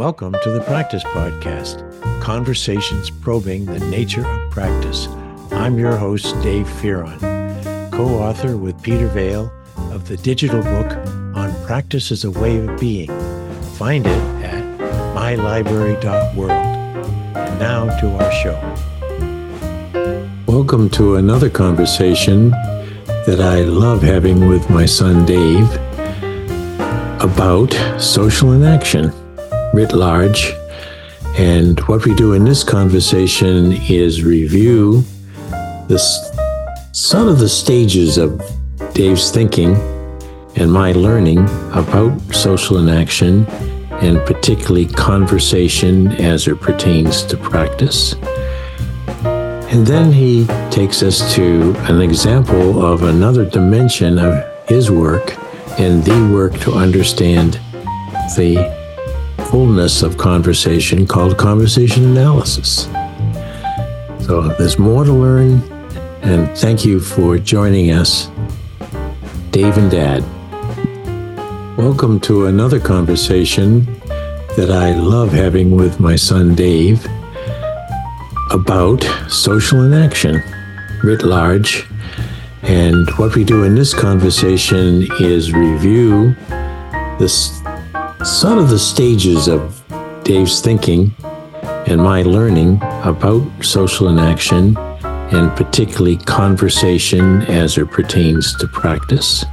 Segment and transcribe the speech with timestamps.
[0.00, 1.84] Welcome to the Practice Podcast,
[2.22, 5.08] conversations probing the nature of practice.
[5.52, 7.20] I'm your host, Dave Fearon,
[7.92, 9.52] co author with Peter Vale
[9.92, 10.90] of the digital book
[11.36, 13.08] on Practice as a Way of Being.
[13.74, 14.78] Find it at
[15.14, 16.48] mylibrary.world.
[17.60, 18.56] Now to our show.
[20.46, 22.52] Welcome to another conversation
[23.26, 25.70] that I love having with my son Dave
[27.20, 29.12] about social enaction
[29.72, 30.52] writ large.
[31.36, 35.04] And what we do in this conversation is review
[35.88, 36.30] this
[36.92, 38.42] some of the stages of
[38.94, 39.76] Dave's thinking
[40.56, 41.38] and my learning
[41.72, 43.46] about social enaction
[44.00, 48.14] and particularly conversation as it pertains to practice.
[49.72, 55.36] And then he takes us to an example of another dimension of his work
[55.78, 57.54] and the work to understand
[58.36, 58.79] the
[59.50, 62.84] fullness of conversation called conversation analysis.
[64.20, 65.60] So there's more to learn,
[66.22, 68.30] and thank you for joining us,
[69.50, 70.22] Dave and Dad.
[71.76, 73.86] Welcome to another conversation
[74.56, 77.04] that I love having with my son Dave
[78.52, 80.40] about social enaction
[81.02, 81.88] writ large.
[82.62, 86.36] And what we do in this conversation is review
[87.18, 87.59] this
[88.24, 89.82] some of the stages of
[90.24, 91.14] Dave's thinking
[91.86, 99.44] and my learning about social enaction and particularly conversation as it pertains to practice.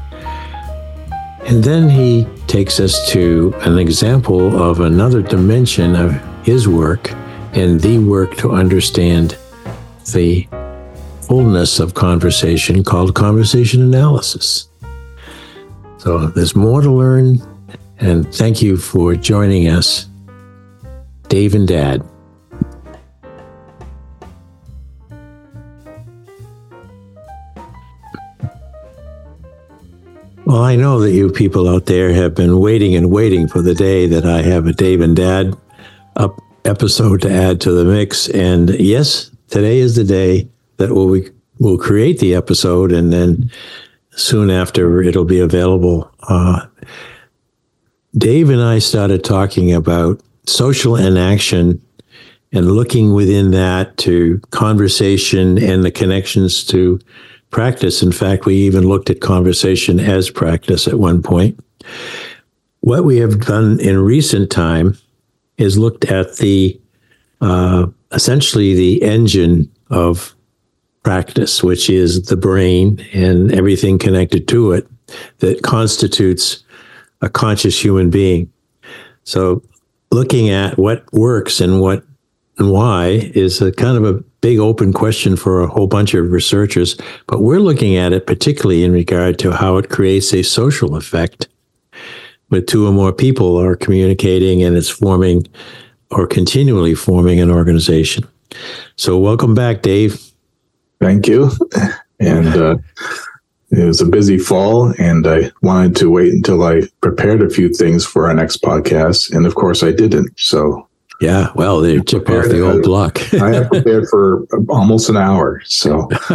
[1.45, 6.11] And then he takes us to an example of another dimension of
[6.43, 7.11] his work
[7.53, 9.37] and the work to understand
[10.13, 10.45] the
[11.21, 14.67] fullness of conversation called conversation analysis.
[15.99, 17.39] So there's more to learn
[17.99, 20.07] and thank you for joining us,
[21.29, 22.03] Dave and Dad.
[30.45, 33.75] Well, I know that you people out there have been waiting and waiting for the
[33.75, 35.53] day that I have a Dave and Dad
[36.15, 38.29] up episode to add to the mix.
[38.29, 41.21] And yes, today is the day that we'll,
[41.59, 43.51] we'll create the episode, and then
[44.11, 46.09] soon after it'll be available.
[46.23, 46.65] Uh,
[48.15, 51.81] Dave and I started talking about social enaction
[52.53, 56.99] and looking within that to conversation and the connections to
[57.49, 58.01] practice.
[58.01, 61.59] In fact, we even looked at conversation as practice at one point.
[62.79, 64.97] What we have done in recent time
[65.57, 66.79] is looked at the
[67.41, 70.35] uh, essentially the engine of
[71.03, 74.87] practice, which is the brain and everything connected to it
[75.39, 76.63] that constitutes
[77.21, 78.51] a conscious human being.
[79.23, 79.63] So
[80.11, 82.03] looking at what works and what
[82.57, 86.31] and why is a kind of a big open question for a whole bunch of
[86.31, 90.95] researchers, but we're looking at it particularly in regard to how it creates a social
[90.95, 91.47] effect
[92.49, 95.45] with two or more people are communicating and it's forming
[96.09, 98.23] or continually forming an organization.
[98.95, 100.19] So welcome back, Dave.
[100.99, 101.51] Thank you.
[102.19, 102.77] And uh,
[103.71, 107.69] it was a busy fall and I wanted to wait until I prepared a few
[107.69, 109.33] things for our next podcast.
[109.33, 110.31] And of course I didn't.
[110.39, 110.87] So
[111.19, 113.33] yeah, well, they chip off the old block.
[113.41, 115.63] I have prepared for almost an hour.
[115.65, 116.07] So,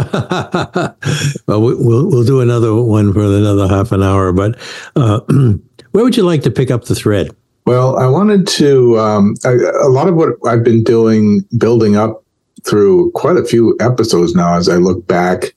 [1.47, 4.33] well, we'll we'll do another one for another half an hour.
[4.33, 4.59] But
[4.97, 5.21] uh,
[5.91, 7.33] where would you like to pick up the thread?
[7.65, 8.99] Well, I wanted to.
[8.99, 12.21] Um, I, a lot of what I've been doing, building up
[12.65, 15.53] through quite a few episodes now, as I look back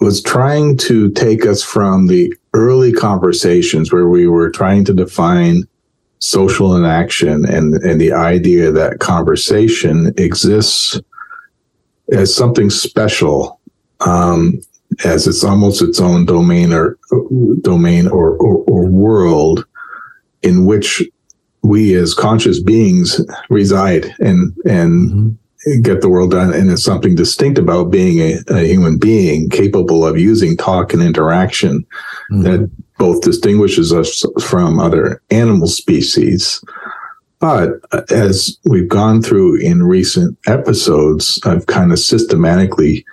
[0.00, 5.62] was trying to take us from the early conversations where we were trying to define
[6.18, 10.98] social enaction and, and the idea that conversation exists
[12.12, 13.60] as something special,
[14.00, 14.60] um,
[15.04, 16.98] as it's almost its own domain or
[17.60, 19.64] domain or, or, or world
[20.42, 21.02] in which
[21.62, 23.20] we as conscious beings
[23.50, 25.39] reside and and mm-hmm
[25.82, 26.52] get the world done.
[26.52, 31.02] And it's something distinct about being a, a human being capable of using talk and
[31.02, 31.86] interaction
[32.30, 32.42] mm-hmm.
[32.42, 36.62] that both distinguishes us from other animal species.
[37.38, 37.70] But
[38.10, 43.04] as we've gone through in recent episodes, I've kind of systematically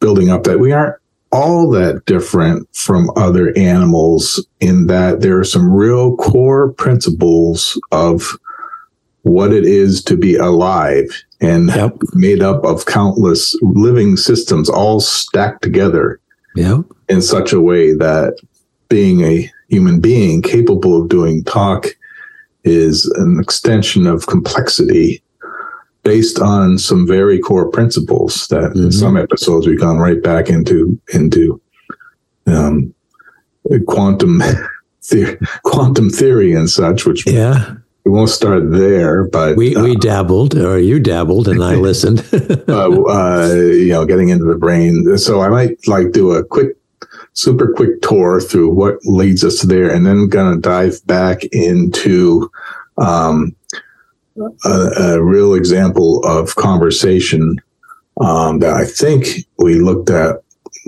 [0.00, 0.96] building up that we aren't
[1.30, 8.38] all that different from other animals in that there are some real core principles of
[9.24, 11.96] what it is to be alive and yep.
[12.12, 16.20] made up of countless living systems all stacked together
[16.54, 16.80] yep.
[17.08, 18.38] in such a way that
[18.88, 21.86] being a human being capable of doing talk
[22.64, 25.22] is an extension of complexity
[26.02, 28.84] based on some very core principles that mm-hmm.
[28.84, 31.60] in some episodes we've gone right back into into
[32.46, 32.94] um,
[33.86, 34.42] quantum
[35.02, 37.74] theory, quantum theory and such, which yeah.
[38.04, 42.20] We won't start there, but we, uh, we dabbled, or you dabbled, and I listened.
[42.68, 45.16] uh, uh, you know, getting into the brain.
[45.16, 46.76] So I might like do a quick,
[47.32, 52.50] super quick tour through what leads us there, and then gonna dive back into
[52.98, 53.56] um,
[54.64, 57.56] a, a, real example of conversation
[58.20, 60.36] um, that I think we looked at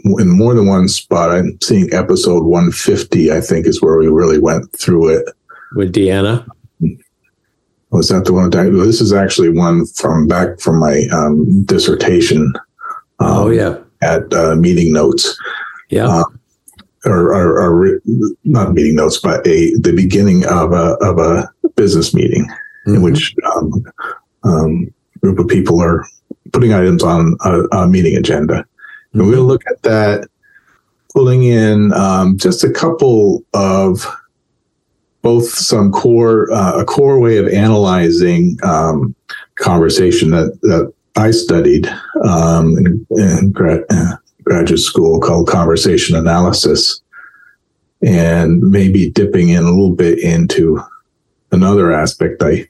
[0.04, 1.30] in more than one spot.
[1.30, 5.28] I'm seeing episode 150, I think, is where we really went through it.
[5.74, 6.46] With Deanna?
[7.90, 8.50] Was that the one?
[8.50, 12.52] That, this is actually one from back from my um, dissertation.
[13.20, 13.78] Um, oh, yeah.
[14.02, 15.38] At uh, meeting notes.
[15.88, 16.08] Yeah.
[16.08, 16.24] Uh,
[17.04, 18.00] or, or, or,
[18.44, 22.96] not meeting notes, but a the beginning of a of a business meeting mm-hmm.
[22.96, 23.84] in which um,
[24.42, 26.04] um, group of people are
[26.52, 28.64] putting items on a, a meeting agenda.
[29.12, 30.28] And we'll look at that,
[31.12, 34.06] pulling in um, just a couple of
[35.26, 39.12] both some core, uh, a core way of analyzing um,
[39.56, 41.88] conversation that, that I studied
[42.22, 47.00] um, in, in grad, uh, graduate school called conversation analysis,
[48.02, 50.80] and maybe dipping in a little bit into
[51.50, 52.68] another aspect I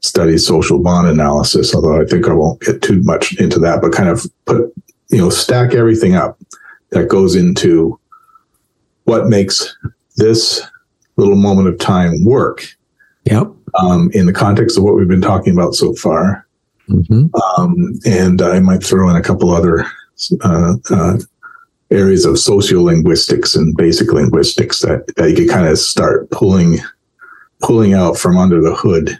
[0.00, 3.90] study social bond analysis, although I think I won't get too much into that, but
[3.90, 4.72] kind of put
[5.08, 6.38] you know, stack everything up
[6.90, 7.98] that goes into
[9.06, 9.76] what makes
[10.18, 10.64] this
[11.20, 12.66] little moment of time work.
[13.24, 13.48] Yep.
[13.78, 16.46] Um, in the context of what we've been talking about so far.
[16.88, 17.26] Mm-hmm.
[17.60, 19.86] Um, and I might throw in a couple other
[20.42, 21.18] uh, uh,
[21.90, 26.78] areas of sociolinguistics and basic linguistics that, that you can kind of start pulling
[27.60, 29.18] pulling out from under the hood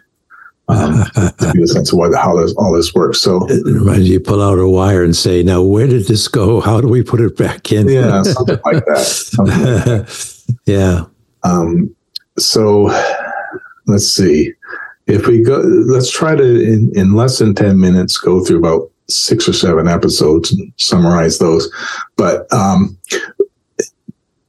[0.68, 3.20] um, to get a sense of what, how this, all this works.
[3.20, 6.60] So it reminds you pull out a wire and say, now where did this go?
[6.60, 7.88] How do we put it back in?
[7.88, 8.98] Yeah, something like that.
[9.04, 10.58] Something like that.
[10.66, 11.04] yeah.
[11.42, 11.94] Um,
[12.38, 12.84] so
[13.86, 14.52] let's see.
[15.06, 18.90] If we go, let's try to, in, in less than 10 minutes, go through about
[19.08, 21.68] six or seven episodes and summarize those.
[22.16, 22.96] But um,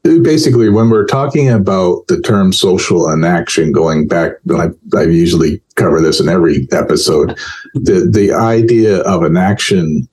[0.04, 6.02] basically when we're talking about the term social enaction going back I, I usually cover
[6.02, 7.38] this in every episode
[7.76, 10.08] the the idea of enaction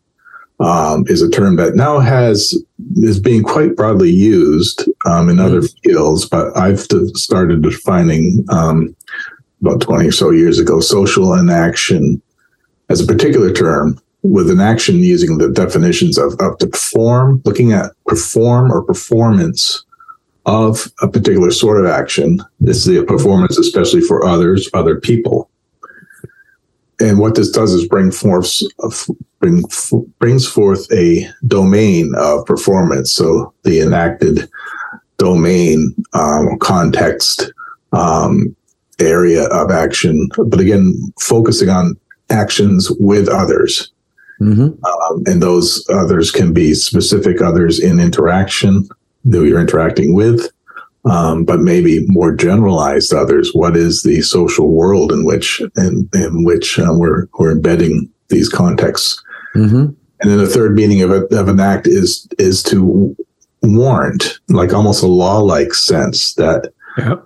[0.60, 2.54] um, is a term that now has
[2.96, 5.46] is being quite broadly used um, in mm-hmm.
[5.46, 6.80] other fields but i've
[7.14, 8.94] started defining um,
[9.60, 12.20] about 20 or so years ago social enaction
[12.88, 17.72] as a particular term with an action using the definitions of, of to perform, looking
[17.72, 19.84] at perform or performance
[20.46, 22.40] of a particular sort of action.
[22.60, 25.50] This is the performance, especially for others, other people.
[27.00, 28.60] And what this does is bring forth,
[29.38, 29.62] bring,
[30.18, 33.12] brings forth a domain of performance.
[33.12, 34.48] So the enacted
[35.16, 37.52] domain, um, context,
[37.92, 38.54] um,
[39.00, 41.96] area of action, but again, focusing on
[42.30, 43.92] actions with others.
[44.40, 44.84] Mm-hmm.
[44.84, 48.88] Um, and those others can be specific others in interaction
[49.24, 50.50] who you're interacting with,
[51.10, 53.50] um, but maybe more generalized others.
[53.54, 58.48] What is the social world in which in, in which uh, we're we're embedding these
[58.48, 59.22] contexts?
[59.54, 59.92] Mm-hmm.
[60.20, 63.16] And then the third meaning of, a, of an act is is to
[63.62, 66.72] warrant, like almost a law like sense that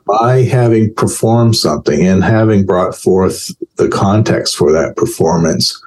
[0.07, 5.83] by having performed something and having brought forth the context for that performance,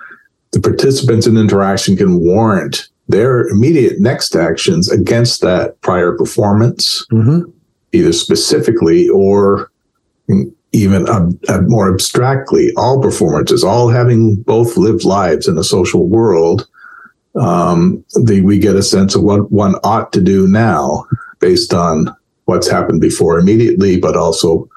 [0.52, 7.42] the participants in interaction can warrant their immediate next actions against that prior performance, mm-hmm.
[7.92, 9.72] Either specifically or
[10.72, 11.06] even
[11.68, 16.68] more abstractly, all performances, all having both lived lives in a social world,
[17.40, 21.06] um, the, we get a sense of what one ought to do now
[21.40, 22.14] based on
[22.46, 24.70] what's happened before immediately, but also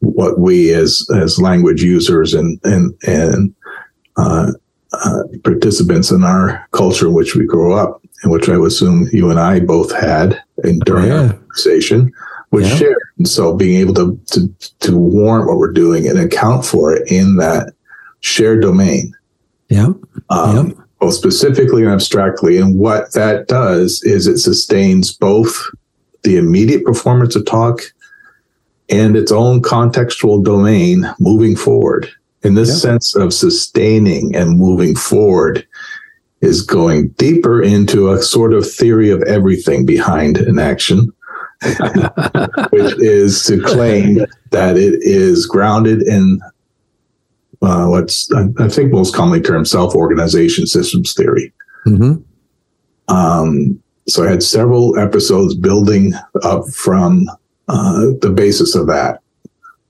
[0.00, 3.54] what we as as language users and and and
[4.16, 4.52] uh,
[4.92, 9.08] uh, participants in our culture in which we grow up, and which I would assume
[9.12, 11.22] you and I both had in, during yeah.
[11.22, 12.12] our conversation,
[12.54, 12.76] would yeah.
[12.76, 12.96] share.
[13.18, 14.48] And so being able to, to,
[14.80, 17.74] to warrant what we're doing and account for it in that
[18.20, 19.12] shared domain.
[19.68, 19.92] Yeah.
[20.30, 20.80] Um.
[21.00, 22.56] Both specifically and abstractly.
[22.56, 25.54] And what that does is it sustains both
[26.22, 27.80] the immediate performance of talk
[28.88, 32.08] and its own contextual domain moving forward
[32.42, 32.74] in this yeah.
[32.76, 35.66] sense of sustaining and moving forward
[36.40, 41.12] is going deeper into a sort of theory of everything behind an action
[42.70, 46.40] which is to claim that it is grounded in
[47.62, 51.52] uh, what's I think most commonly termed self-organization systems theory.
[51.86, 52.22] Mm-hmm.
[53.14, 57.26] Um, so I had several episodes building up from
[57.68, 59.20] uh, the basis of that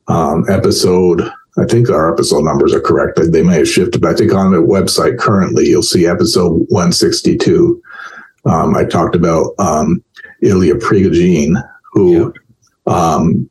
[0.08, 1.22] um, episode.
[1.58, 3.16] I think our episode numbers are correct.
[3.16, 6.66] But they may have shifted, but I think on the website currently you'll see episode
[6.68, 7.82] 162.
[8.46, 10.04] Um, I talked about um,
[10.44, 11.56] Ilya Prigogine,
[11.92, 12.32] who
[12.86, 12.92] yeah.
[12.94, 13.48] um,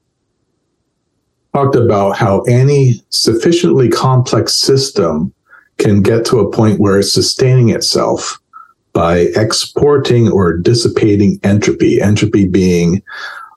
[1.53, 5.33] talked about how any sufficiently complex system
[5.77, 8.39] can get to a point where it's sustaining itself
[8.93, 11.99] by exporting or dissipating entropy.
[11.99, 13.01] Entropy being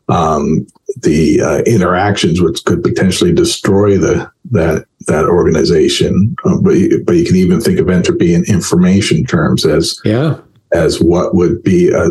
[0.09, 0.67] um,
[1.03, 6.35] the uh, interactions which could potentially destroy the that that organization.
[6.45, 6.75] Uh, but
[7.05, 10.39] but you can even think of entropy in information terms as yeah
[10.73, 12.09] as what would be a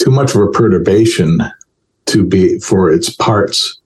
[0.00, 1.40] too much of a perturbation
[2.06, 3.80] to be for its parts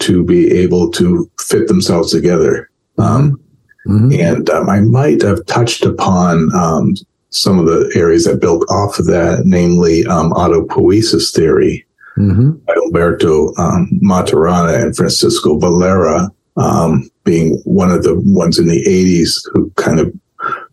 [0.00, 2.68] to be able to fit themselves together.
[2.98, 3.40] Um,
[3.86, 4.12] mm-hmm.
[4.20, 6.94] And um, I might have touched upon um,
[7.30, 12.50] some of the areas that built off of that, namely um, autopoiesis theory mm-hmm.
[12.50, 18.84] by Alberto um, Maturana and Francisco Varela, um, being one of the ones in the
[18.84, 20.12] 80s who kind of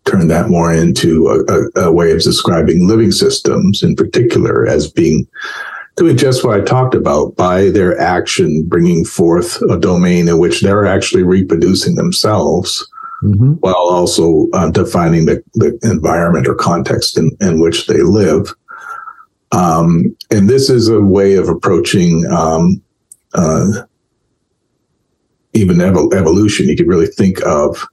[0.10, 4.92] turned that more into a, a, a way of describing living systems in particular as
[4.92, 5.28] being
[5.96, 10.62] doing just what I talked about by their action, bringing forth a domain in which
[10.62, 12.90] they're actually reproducing themselves.
[13.22, 13.56] Mm-hmm.
[13.56, 18.56] While also uh, defining the, the environment or context in, in which they live.
[19.52, 22.82] Um, and this is a way of approaching um,
[23.34, 23.84] uh,
[25.54, 26.70] even ev- evolution.
[26.70, 27.86] You could really think of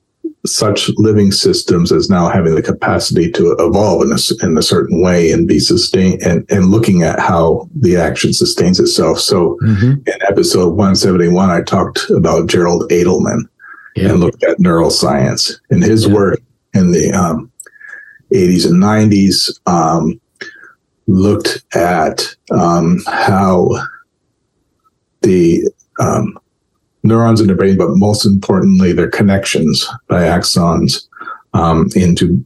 [0.47, 5.01] such living systems as now having the capacity to evolve in a, in a certain
[5.01, 9.19] way and be sustained and, and looking at how the action sustains itself.
[9.19, 9.93] So mm-hmm.
[10.07, 13.43] in episode 171, I talked about Gerald Edelman
[13.97, 14.11] yeah.
[14.11, 16.15] and looked at neuroscience and his yeah.
[16.15, 16.41] work
[16.75, 17.51] in the um,
[18.33, 20.21] 80s and 90s um,
[21.07, 23.69] looked at um, how
[25.23, 25.63] the
[26.01, 26.39] um,
[27.07, 31.07] neurons in the brain, but most importantly, their connections by axons
[31.55, 32.45] um, into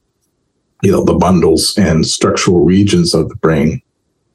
[0.83, 3.83] you know the bundles and structural regions of the brain.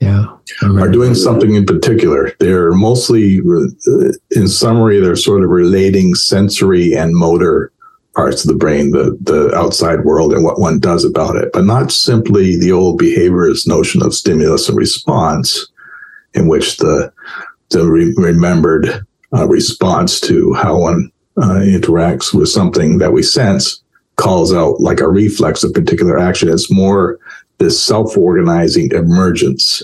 [0.02, 0.26] Yeah,
[0.62, 2.34] are doing something in particular.
[2.40, 7.72] They're mostly, uh, in summary, they're sort of relating sensory and motor
[8.14, 11.66] parts of the brain, the the outside world, and what one does about it, but
[11.66, 15.68] not simply the old behaviorist notion of stimulus and response,
[16.34, 17.12] in which the
[17.70, 19.06] the re- remembered
[19.36, 23.82] uh, response to how one uh, interacts with something that we sense
[24.16, 26.50] calls out like a reflex of particular action.
[26.50, 27.20] It's more
[27.58, 29.84] this self-organizing emergence.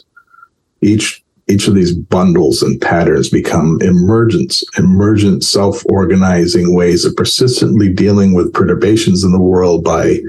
[0.81, 8.33] Each each of these bundles and patterns become emergent, emergent self-organizing ways of persistently dealing
[8.33, 10.19] with perturbations in the world by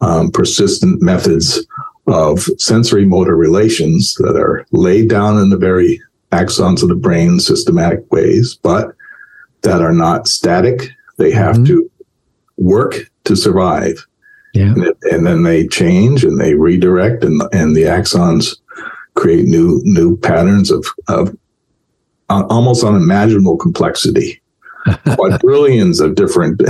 [0.00, 1.64] um, persistent methods
[2.08, 7.40] of sensory motor relations that are laid down in the very axons of the brain
[7.40, 8.94] systematic ways, but
[9.62, 10.90] that are not static.
[11.16, 11.64] They have mm-hmm.
[11.66, 11.90] to
[12.56, 14.06] work to survive.
[14.54, 14.72] Yeah.
[14.72, 18.56] And, and, then they change and they redirect and, and the axons
[19.14, 21.36] create new new patterns of, of
[22.30, 24.40] uh, almost unimaginable complexity.
[24.86, 26.62] Quadrillions of different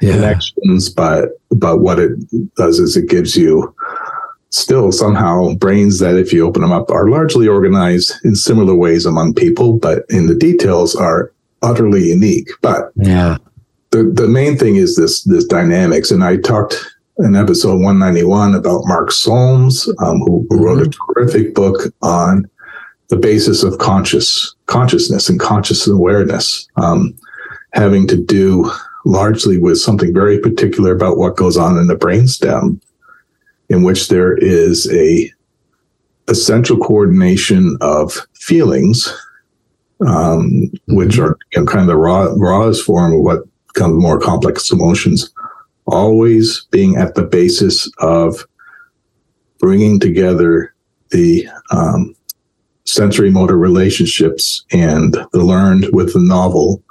[0.00, 0.12] yeah.
[0.12, 2.12] connections, but but what it
[2.54, 3.74] does is it gives you
[4.54, 9.04] still somehow brains that, if you open them up, are largely organized in similar ways
[9.04, 11.32] among people, but in the details are
[11.62, 12.48] utterly unique.
[12.62, 13.38] But yeah,
[13.90, 16.76] the the main thing is this this dynamics, and I talked
[17.18, 21.12] in episode 191 about Mark Solms, um, who, who wrote a mm-hmm.
[21.12, 22.48] terrific book on
[23.08, 27.12] the basis of conscious consciousness and conscious awareness, um,
[27.72, 28.70] having to do
[29.04, 32.80] largely with something very particular about what goes on in the brainstem
[33.68, 35.30] in which there is a
[36.28, 39.12] essential coordination of feelings,
[40.06, 44.18] um, which are you know, kind of the raw, rawest form of what becomes more
[44.18, 45.32] complex emotions,
[45.86, 48.46] always being at the basis of
[49.58, 50.74] bringing together
[51.10, 52.14] the um,
[52.84, 56.82] sensory motor relationships and the learned with the novel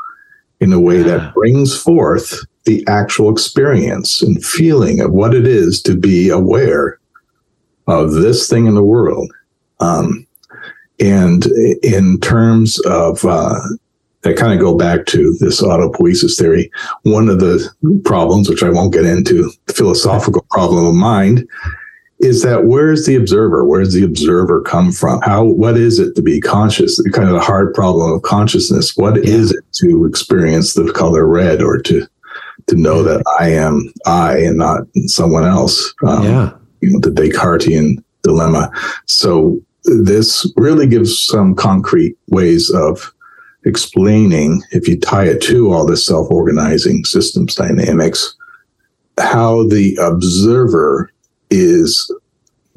[0.59, 5.81] in a way that brings forth the actual experience and feeling of what it is
[5.83, 6.99] to be aware
[7.87, 9.31] of this thing in the world.
[9.79, 10.25] Um,
[10.99, 11.45] and
[11.83, 13.59] in terms of, uh,
[14.25, 16.71] I kind of go back to this autopoiesis theory.
[17.01, 17.69] One of the
[18.05, 21.45] problems, which I won't get into, the philosophical problem of mind,
[22.19, 23.65] is that where's the observer?
[23.65, 25.19] Where's the observer come from?
[25.21, 27.01] How what is it to be conscious?
[27.11, 28.95] Kind of the hard problem of consciousness.
[28.95, 29.33] What yeah.
[29.33, 32.07] is it to experience the color red or to
[32.67, 35.93] to know that I am I and not someone else?
[36.05, 36.51] Um, yeah.
[36.81, 38.71] You know, the Descartesian dilemma.
[39.05, 43.13] So this really gives some concrete ways of
[43.65, 48.35] explaining, if you tie it to all this self organizing systems dynamics,
[49.17, 51.11] how the observer
[51.49, 52.13] is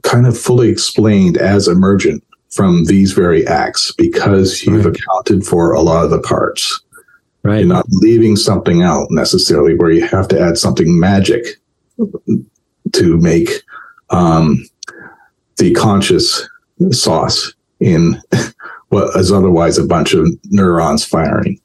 [0.02, 4.96] kind of fully explained as emergent from these very acts because you've right.
[4.96, 6.80] accounted for a lot of the parts.
[7.46, 7.60] Right.
[7.60, 11.44] You're not leaving something out necessarily where you have to add something magic
[12.92, 13.50] to make
[14.10, 14.64] um,
[15.56, 16.48] the conscious
[16.90, 18.20] sauce in
[18.88, 21.60] what is otherwise a bunch of neurons firing.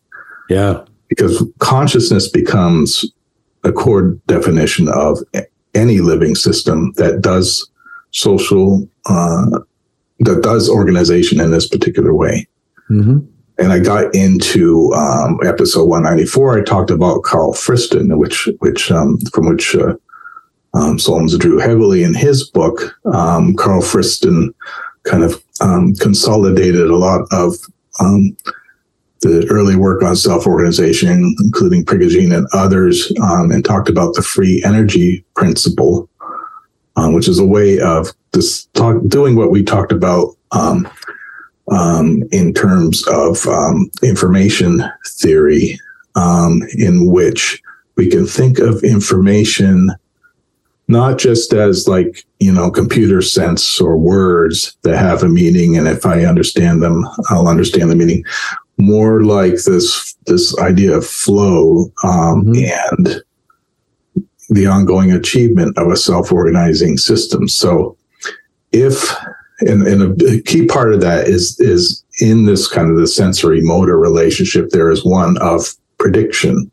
[0.49, 0.85] Yeah.
[1.07, 3.03] Because consciousness becomes
[3.63, 5.17] a core definition of
[5.73, 7.67] any living system that does
[8.11, 9.59] social, uh,
[10.19, 12.47] that does organization in this particular way.
[12.91, 13.19] Mm-hmm.
[13.61, 16.57] And I got into um, episode 194.
[16.57, 19.93] I talked about Carl Friston, which, which, um, from which uh,
[20.73, 22.97] um, Solms drew heavily in his book.
[23.05, 24.51] Um, Carl Friston
[25.03, 27.53] kind of um, consolidated a lot of
[27.99, 28.35] um,
[29.21, 35.23] the early work on self-organization, including Prigogine and others, and talked about the free energy
[35.35, 36.09] principle,
[36.97, 40.35] which is a way of this talk, doing what we talked about
[41.71, 43.47] um, um, in terms of
[44.03, 44.83] information
[45.19, 45.79] theory,
[46.15, 47.61] in which
[47.95, 49.91] we can think of information
[50.91, 55.87] not just as like you know computer sense or words that have a meaning and
[55.87, 58.23] if i understand them i'll understand the meaning
[58.77, 62.97] more like this this idea of flow um, mm-hmm.
[62.97, 63.23] and
[64.49, 67.95] the ongoing achievement of a self-organizing system so
[68.73, 69.15] if
[69.61, 73.61] and, and a key part of that is is in this kind of the sensory
[73.61, 76.71] motor relationship there is one of prediction.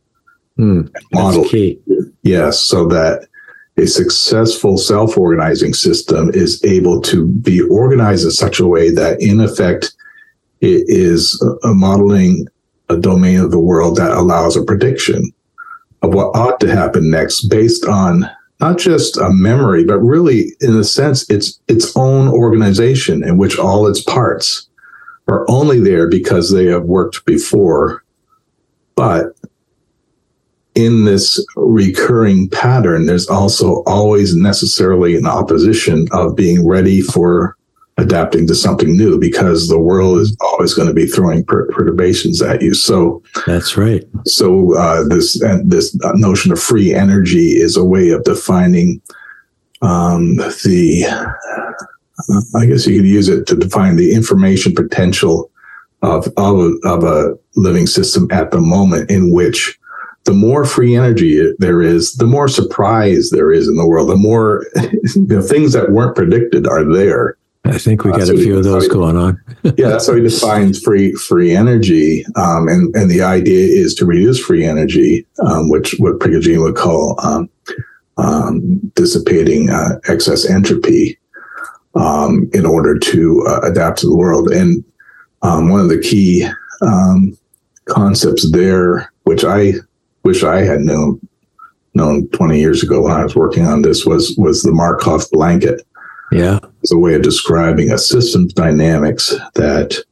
[0.58, 1.44] Mm, model.
[1.44, 1.78] key.
[2.22, 3.28] Yes so that
[3.78, 9.20] a successful self organizing system is able to be organized in such a way that,
[9.22, 9.94] in effect,
[10.60, 12.48] it is a modeling
[12.88, 15.30] a domain of the world that allows a prediction
[16.02, 18.28] of what ought to happen next based on
[18.60, 23.58] not just a memory, but really, in a sense, it's its own organization in which
[23.58, 24.68] all its parts
[25.28, 28.02] are only there because they have worked before,
[28.96, 29.36] but
[30.74, 37.57] in this recurring pattern, there's also always necessarily an opposition of being ready for
[37.98, 42.40] adapting to something new because the world is always going to be throwing per- perturbations
[42.40, 42.72] at you.
[42.72, 44.04] So that's right.
[44.24, 49.02] So uh, this and this notion of free energy is a way of defining
[49.82, 51.06] um, the.
[52.56, 55.50] I guess you could use it to define the information potential
[56.02, 59.78] of of of a living system at the moment in which
[60.24, 64.16] the more free energy there is, the more surprise there is in the world, the
[64.16, 64.66] more
[65.14, 67.37] you know, things that weren't predicted are there.
[67.68, 69.40] I think we got a few of those going on.
[69.62, 74.06] yeah, that's how he defines free free energy, um, and and the idea is to
[74.06, 77.48] reduce free energy, um, which what Prigogine would call um,
[78.16, 81.18] um dissipating uh, excess entropy,
[81.94, 84.50] um, in order to uh, adapt to the world.
[84.50, 84.84] And
[85.42, 86.48] um, one of the key
[87.86, 89.72] concepts there, which I
[90.22, 91.20] wish I had known
[91.94, 95.84] known 20 years ago when I was working on this was was the Markov blanket.
[96.30, 100.02] Yeah, it's a way of describing a systems dynamics that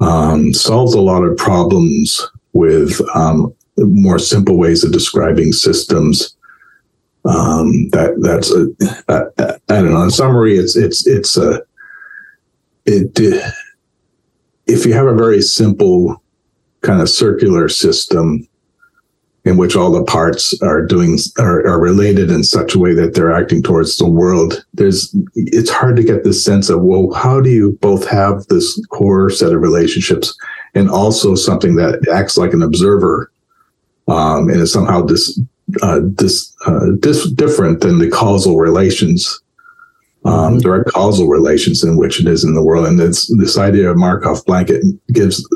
[0.00, 6.34] um, solves a lot of problems with um, more simple ways of describing systems.
[7.24, 8.66] Um, that that's a,
[9.38, 10.02] I, I don't know.
[10.02, 11.62] In summary, it's it's it's a
[12.84, 13.16] it.
[14.66, 16.20] If you have a very simple
[16.80, 18.48] kind of circular system
[19.44, 23.14] in which all the parts are doing are, are related in such a way that
[23.14, 24.64] they're acting towards the world.
[24.74, 28.84] There's it's hard to get this sense of well how do you both have this
[28.86, 30.36] core set of relationships
[30.74, 33.32] and also something that acts like an observer
[34.08, 35.40] um, and is somehow dis,
[35.82, 39.42] uh, dis, uh, dis, different than the causal relations
[40.24, 42.86] um, direct causal relations in which it is in the world.
[42.86, 45.46] And this this idea of markov blanket gives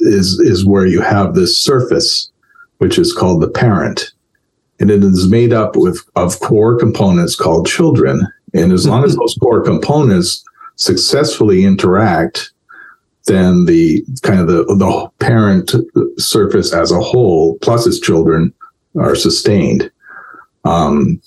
[0.00, 2.30] is is where you have this surface
[2.80, 4.12] which is called the parent.
[4.80, 8.26] And it is made up with, of core components called children.
[8.54, 10.42] And as long as those core components
[10.76, 12.52] successfully interact,
[13.26, 15.74] then the kind of the, the parent
[16.18, 18.52] surface as a whole, plus its children,
[18.98, 19.90] are sustained.
[20.64, 21.20] Um,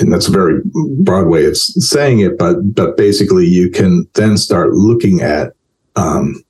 [0.00, 0.60] and that's a very
[1.00, 5.54] broad way of saying it, but but basically you can then start looking at
[5.96, 6.44] um,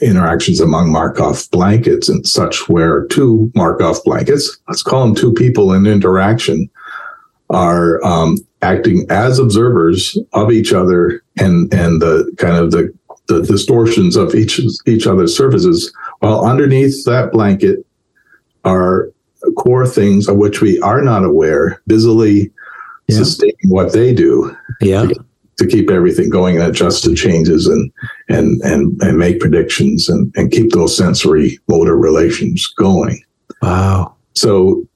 [0.00, 5.72] interactions among Markov blankets and such, where two Markov blankets, let's call them two people
[5.72, 6.68] in interaction,
[7.50, 12.92] are um, acting as observers of each other and and the kind of the
[13.26, 17.86] the distortions of each each other's surfaces, while underneath that blanket
[18.64, 19.10] are
[19.56, 22.50] core things of which we are not aware, busily
[23.08, 23.16] yeah.
[23.16, 24.56] sustaining what they do.
[24.80, 25.06] Yeah.
[25.58, 27.90] To, keep everything going and adjust to changes and
[28.28, 33.22] and and and make predictions and, and keep those sensory motor relations going.
[33.62, 34.14] Wow.
[34.34, 34.86] So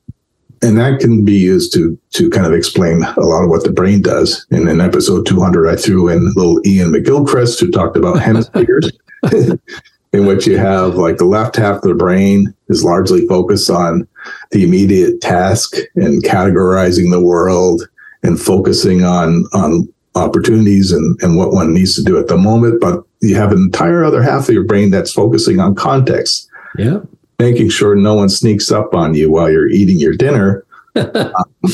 [0.62, 3.73] and that can be used to to kind of explain a lot of what the
[3.73, 4.47] brain does.
[4.51, 8.90] And in episode 200, I threw in little Iain McGilchrist who talked about hemispheres,
[10.12, 14.07] in which you have like the left half of the brain is largely focused on
[14.51, 17.88] the immediate task and categorizing the world
[18.23, 22.81] and focusing on on opportunities and, and what one needs to do at the moment.
[22.81, 26.48] But you have an entire other half of your brain that's focusing on context.
[26.76, 27.00] Yeah
[27.38, 30.64] making sure no one sneaks up on you while you're eating your dinner
[30.96, 31.72] um,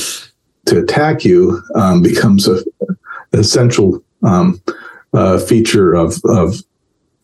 [0.67, 2.63] to attack you um, becomes a
[3.33, 4.61] essential um,
[5.13, 6.63] uh, feature of of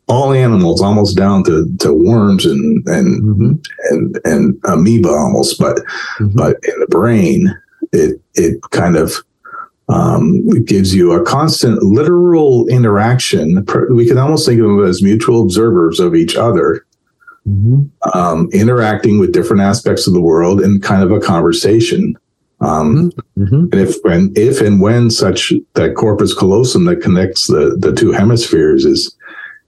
[0.09, 3.52] all animals, almost down to, to worms and and mm-hmm.
[3.90, 6.28] and and amoeba almost, but mm-hmm.
[6.35, 7.54] but in the brain,
[7.92, 9.14] it it kind of
[9.90, 13.66] um, it gives you a constant literal interaction.
[13.90, 16.87] We can almost think of them as mutual observers of each other
[17.48, 17.83] mm-hmm.
[18.16, 22.16] um, interacting with different aspects of the world in kind of a conversation.
[22.61, 23.55] Um, mm-hmm.
[23.72, 28.12] And if when if and when such that corpus callosum that connects the the two
[28.12, 29.16] hemispheres is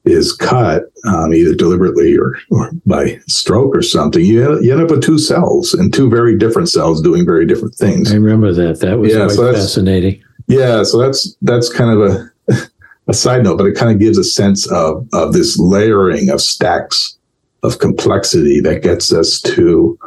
[0.05, 4.91] is cut um, either deliberately or, or by stroke or something, you, you end up
[4.91, 8.13] with two cells and two very different cells doing very different things.
[8.13, 8.81] I remember that.
[8.81, 10.23] That was yeah, so fascinating.
[10.49, 12.11] Yeah, so that's that's kind of
[12.49, 12.63] a
[13.09, 16.41] a side note, but it kind of gives a sense of of this layering of
[16.41, 17.17] stacks
[17.63, 19.99] of complexity that gets us to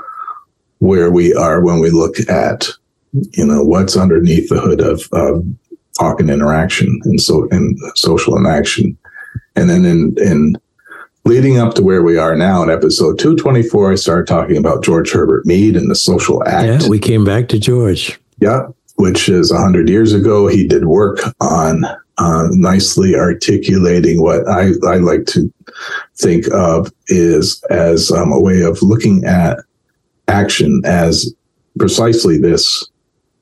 [0.80, 2.68] where we are when we look at
[3.14, 5.46] you know what's underneath the hood of, of
[5.98, 8.98] talk and interaction and so in social enaction
[9.56, 10.56] and then in in
[11.26, 15.12] leading up to where we are now in episode 224 i started talking about george
[15.12, 16.84] herbert mead and the social act.
[16.84, 18.20] Yeah we came back to george.
[18.40, 20.48] Yeah which is 100 years ago.
[20.48, 21.86] He did work on
[22.18, 25.52] uh, nicely articulating what I, I like to
[26.18, 29.58] think of is as um, a way of looking at
[30.28, 31.34] action as
[31.78, 32.90] precisely this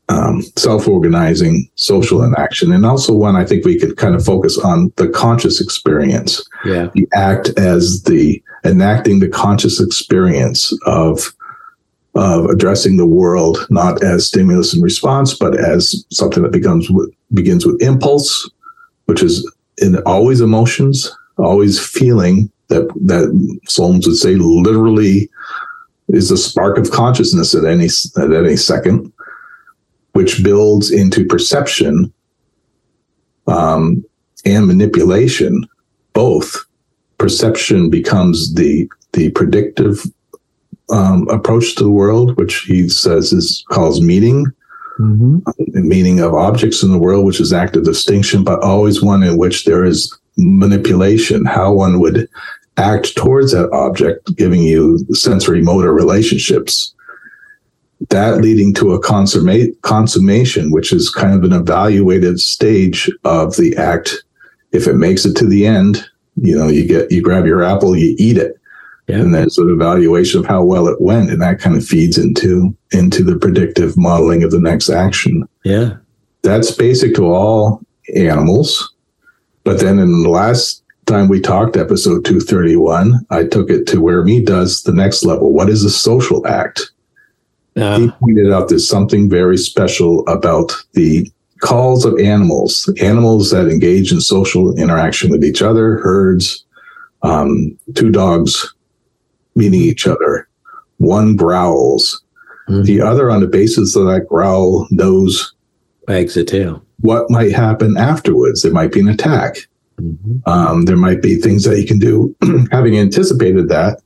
[0.09, 4.91] um, self-organizing social enaction and also one i think we could kind of focus on
[4.97, 6.45] the conscious experience.
[6.65, 6.89] Yeah.
[6.93, 11.33] The act as the enacting the conscious experience of
[12.15, 16.89] of addressing the world not as stimulus and response but as something that becomes
[17.33, 18.49] begins with impulse
[19.05, 25.29] which is in always emotions, always feeling that that Solms would say literally
[26.09, 27.87] is a spark of consciousness at any
[28.17, 29.11] at any second,
[30.13, 32.11] which builds into perception
[33.47, 34.03] um,
[34.45, 35.67] and manipulation.
[36.13, 36.65] Both
[37.17, 40.03] perception becomes the the predictive
[40.89, 44.45] um, approach to the world, which he says is calls meaning,
[44.99, 45.39] mm-hmm.
[45.87, 49.65] meaning of objects in the world, which is active distinction, but always one in which
[49.65, 52.27] there is manipulation, how one would
[52.77, 56.93] act towards that object, giving you sensory motor relationships.
[58.09, 63.75] That leading to a consummate, consummation, which is kind of an evaluative stage of the
[63.77, 64.23] act.
[64.71, 66.03] If it makes it to the end,
[66.35, 68.59] you know, you get you grab your apple, you eat it.
[69.07, 69.17] Yeah.
[69.17, 72.75] And there's an evaluation of how well it went, and that kind of feeds into
[72.91, 75.47] into the predictive modeling of the next action.
[75.63, 75.97] Yeah,
[76.41, 77.81] that's basic to all
[78.15, 78.93] animals.
[79.63, 84.23] But then in the last time we talked, episode 231, I took it to where
[84.23, 85.53] Mead does the next level.
[85.53, 86.91] What is a social act?
[87.75, 91.29] Uh, he pointed out there's something very special about the
[91.61, 96.65] calls of animals, animals that engage in social interaction with each other, herds,
[97.23, 98.73] um, two dogs
[99.55, 100.47] meeting each other.
[100.97, 102.21] One growls.
[102.67, 102.83] Mm-hmm.
[102.83, 105.53] The other, on the basis of that growl, knows
[106.07, 106.83] wags the tail.
[106.99, 108.61] What might happen afterwards?
[108.61, 109.55] There might be an attack.
[109.99, 110.49] Mm-hmm.
[110.49, 112.35] Um, there might be things that you can do,
[112.71, 114.01] having anticipated that,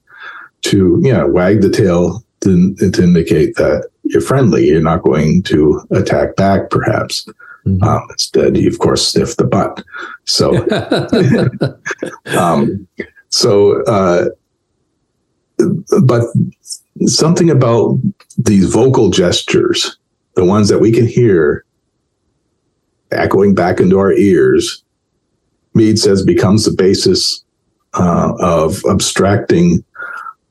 [0.63, 4.67] to you know wag the tail to, to indicate that you're friendly.
[4.67, 7.27] You're not going to attack back, perhaps.
[7.65, 7.83] Mm-hmm.
[7.83, 9.83] Um, instead, you of course sniff the butt.
[10.25, 10.65] So,
[12.37, 12.87] um,
[13.29, 14.29] so uh,
[16.01, 16.23] but
[17.05, 17.99] something about
[18.37, 19.97] these vocal gestures,
[20.35, 21.65] the ones that we can hear
[23.11, 24.83] echoing back into our ears,
[25.73, 27.43] Mead says becomes the basis
[27.93, 29.83] uh, of abstracting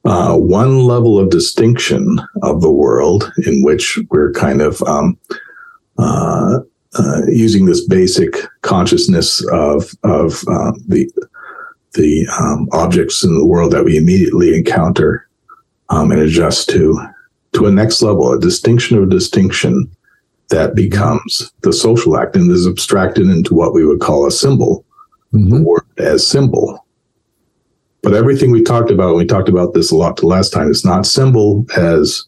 [0.07, 5.19] uh, one level of distinction of the world in which we're kind of um,
[5.99, 6.61] uh,
[6.99, 11.11] uh, using this basic consciousness of of uh, the
[11.95, 15.29] the um, objects in the world that we immediately encounter
[15.89, 16.99] um, and adjust to
[17.55, 19.91] to a next level, a distinction of a distinction
[20.51, 24.85] that becomes the social act and is abstracted into what we would call a symbol,
[25.33, 25.49] mm-hmm.
[25.49, 26.86] the word as symbol.
[28.07, 30.85] But everything we talked about, we talked about this a lot the last time, it's
[30.85, 32.25] not symbol as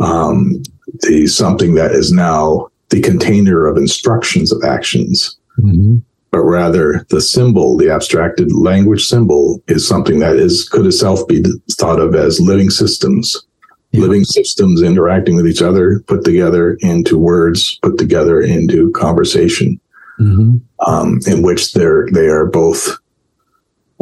[0.00, 0.62] um,
[1.00, 5.96] the something that is now the container of instructions of actions, mm-hmm.
[6.30, 11.42] but rather the symbol, the abstracted language symbol, is something that is could itself be
[11.70, 13.46] thought of as living systems,
[13.92, 14.02] yeah.
[14.02, 19.80] living systems interacting with each other, put together into words, put together into conversation,
[20.20, 20.58] mm-hmm.
[20.86, 22.98] um, in which they're they are both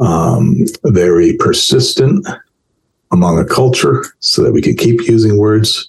[0.00, 2.26] um, very persistent
[3.12, 5.88] among a culture, so that we can keep using words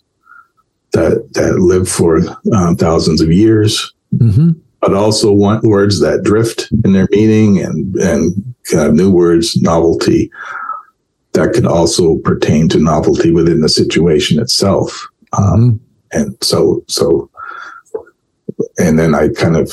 [0.93, 2.19] that that live for
[2.53, 4.51] um, thousands of years, mm-hmm.
[4.81, 9.61] but also want words that drift in their meaning and and kind of new words,
[9.61, 10.31] novelty
[11.33, 15.07] that can also pertain to novelty within the situation itself.
[15.33, 16.19] Um, mm-hmm.
[16.19, 17.29] And so so.
[18.79, 19.71] And then I kind of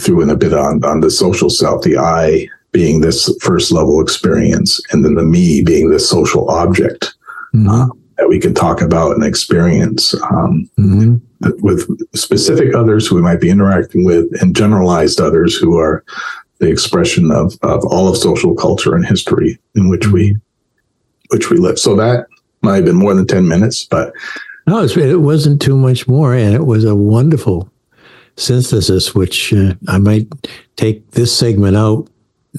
[0.00, 4.02] threw in a bit on on the social self, the I being this first level
[4.02, 7.14] experience, and then the me being this social object.
[7.54, 7.68] Mm-hmm.
[7.68, 11.16] Uh, that we can talk about and experience um, mm-hmm.
[11.62, 16.04] with specific others who we might be interacting with and generalized others who are
[16.58, 20.38] the expression of, of all of social culture and history in which we mm-hmm.
[21.30, 21.78] which we live.
[21.78, 22.26] So that
[22.62, 24.12] might have been more than 10 minutes, but
[24.66, 26.34] no, it wasn't too much more.
[26.34, 27.70] And it was a wonderful
[28.36, 30.26] synthesis, which uh, I might
[30.76, 32.08] take this segment out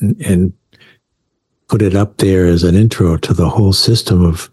[0.01, 0.53] and, and
[1.67, 4.49] put it up there as an intro to the whole system of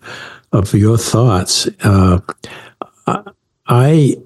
[0.53, 1.69] of your thoughts.
[1.83, 2.21] Uh,
[3.67, 4.17] I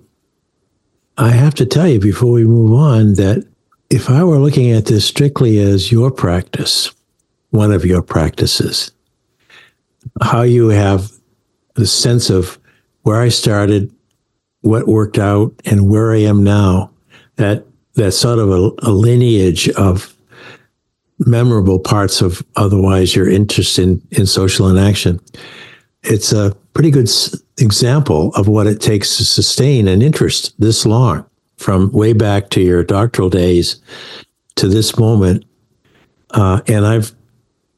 [1.19, 3.47] I have to tell you before we move on that
[3.91, 6.93] if I were looking at this strictly as your practice,
[7.51, 8.91] one of your practices,
[10.21, 11.13] how you have
[11.75, 12.59] the sense of
[13.03, 13.95] where I started,
[14.63, 16.91] what worked out, and where I am now,
[17.37, 20.16] that that sort of a, a lineage of
[21.21, 25.21] memorable parts of otherwise your interest in, in social enaction
[26.07, 30.87] it's a pretty good s- example of what it takes to sustain an interest this
[30.87, 31.25] long
[31.57, 33.81] from way back to your doctoral days
[34.57, 35.45] to this moment.
[36.31, 37.13] Uh, and I've,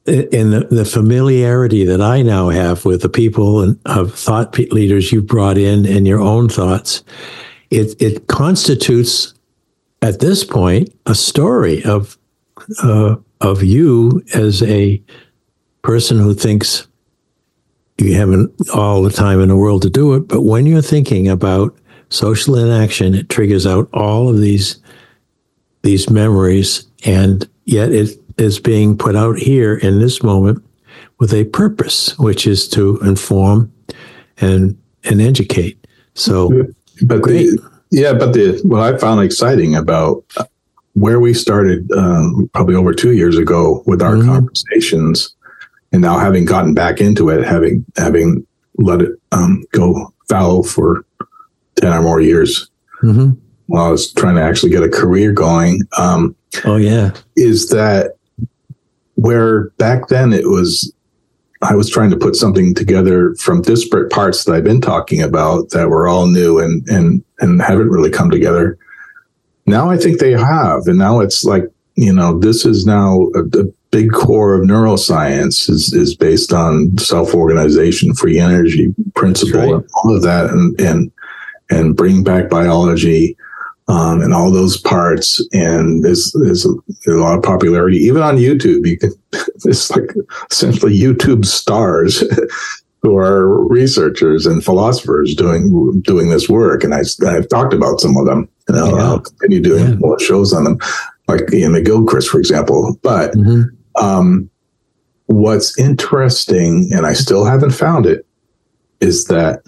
[0.05, 5.11] in the, the, familiarity that I now have with the people and of thought leaders
[5.11, 7.03] you've brought in and your own thoughts,
[7.69, 9.33] it, it constitutes
[10.01, 12.17] at this point a story of
[12.81, 15.01] uh, of you as a
[15.81, 16.87] person who thinks
[17.97, 20.27] you haven't all the time in the world to do it.
[20.27, 21.77] But when you're thinking about
[22.09, 24.81] social enaction, it triggers out all of these
[25.81, 30.63] these memories, and yet it is being put out here in this moment
[31.19, 33.71] with a purpose, which is to inform
[34.39, 35.87] and and educate.
[36.15, 36.49] So,
[37.01, 37.23] but.
[37.23, 40.23] The, yeah, but the what I found exciting about
[40.99, 44.27] where we started um, probably over two years ago with our mm-hmm.
[44.27, 45.33] conversations
[45.93, 48.45] and now having gotten back into it, having having
[48.77, 51.05] let it um, go fallow for
[51.75, 52.69] ten or more years,
[53.01, 53.31] mm-hmm.
[53.67, 55.81] while I was trying to actually get a career going.
[55.97, 56.35] Um,
[56.65, 58.17] oh yeah, is that
[59.15, 60.93] where back then it was
[61.61, 65.69] I was trying to put something together from disparate parts that I've been talking about
[65.69, 68.77] that were all new and and and haven't really come together.
[69.69, 71.63] Now I think they have, and now it's like
[71.95, 76.97] you know this is now a, a big core of neuroscience is, is based on
[76.97, 79.73] self-organization, free energy principle, right.
[79.73, 81.11] and all of that, and and
[81.69, 83.37] and bring back biology
[83.89, 85.45] um, and all those parts.
[85.51, 86.73] And there's, there's a,
[87.05, 88.87] there's, a, lot of popularity, even on YouTube.
[88.87, 89.11] You can
[89.65, 90.13] it's like
[90.49, 92.23] essentially YouTube stars.
[93.01, 98.17] who are researchers and philosophers doing doing this work, and I, I've talked about some
[98.17, 99.03] of them, and I'll, yeah.
[99.03, 99.95] I'll continue doing yeah.
[99.95, 100.77] more shows on them,
[101.27, 102.97] like Iain McGilchrist, for example.
[103.01, 104.49] But mm-hmm um,
[105.27, 108.25] what's interesting, and I still haven't found it,
[108.99, 109.61] is that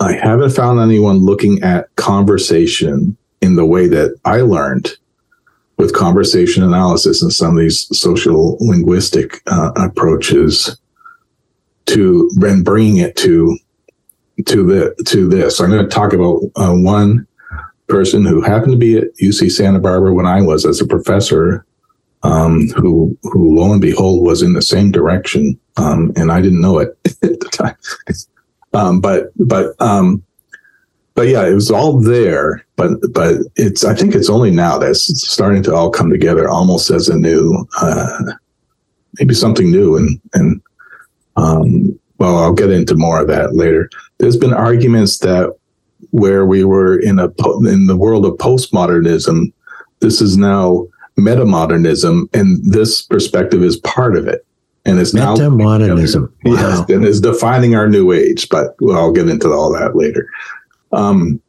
[0.00, 4.92] I haven't found anyone looking at conversation in the way that I learned
[5.76, 10.76] with conversation analysis and some of these social linguistic uh, approaches
[11.86, 13.58] to then bringing it to
[14.46, 15.60] to the to this.
[15.60, 17.26] I'm going to talk about uh, one
[17.88, 21.66] person who happened to be at UC Santa Barbara when I was as a professor,
[22.22, 26.60] um, who who lo and behold was in the same direction, um, and I didn't
[26.60, 27.76] know it at the time.
[28.72, 30.22] Um, but but um,
[31.14, 32.64] but yeah, it was all there.
[32.76, 36.90] But but it's I think it's only now that's starting to all come together, almost
[36.90, 38.18] as a new, uh,
[39.18, 39.96] maybe something new.
[39.96, 40.62] And and
[41.36, 43.90] um, well, I'll get into more of that later.
[44.18, 45.54] There's been arguments that
[46.14, 47.26] where we were in a
[47.66, 49.52] in the world of postmodernism,
[49.98, 50.86] this is now
[51.18, 54.46] metamodernism, and this perspective is part of it
[54.84, 56.30] and it's now metamodernism.
[56.44, 56.52] Wow.
[56.54, 58.48] Yes, and is defining our new age.
[58.48, 60.28] But well, I'll get into all that later.
[60.92, 61.40] Um,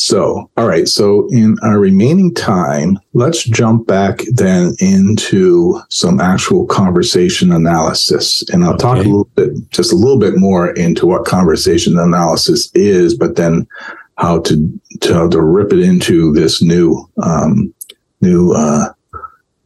[0.00, 0.88] so, all right.
[0.88, 8.42] So, in our remaining time, let's jump back then into some actual conversation analysis.
[8.48, 8.82] And I'll okay.
[8.82, 13.36] talk a little bit, just a little bit more into what conversation analysis is, but
[13.36, 13.68] then
[14.16, 17.74] how to, to, how to rip it into this new, um,
[18.22, 18.94] new, uh,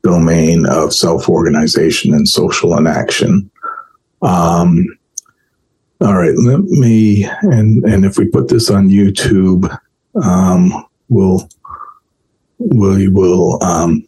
[0.03, 3.49] domain of self organization and social enaction.
[4.21, 4.85] Um,
[6.01, 9.71] all right, let me and and if we put this on YouTube,
[10.23, 10.73] um,
[11.09, 11.49] we'll
[12.59, 14.07] we will um,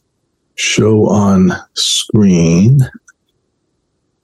[0.54, 2.80] show on screen.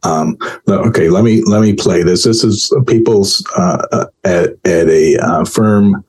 [0.05, 0.37] Um,
[0.69, 2.25] okay, let me let me play this.
[2.25, 6.05] This is people's uh, uh, at at a uh, firm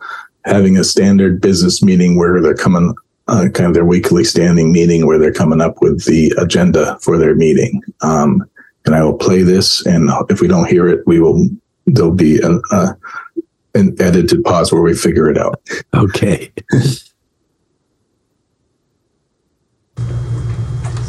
[0.45, 2.93] having a standard business meeting where they're coming
[3.27, 7.17] uh, kind of their weekly standing meeting where they're coming up with the agenda for
[7.17, 7.81] their meeting.
[8.01, 8.43] Um,
[8.85, 9.85] and I will play this.
[9.85, 11.47] And if we don't hear it, we will.
[11.85, 12.93] There'll be a, uh,
[13.75, 15.61] an edited pause where we figure it out.
[15.93, 16.51] Okay.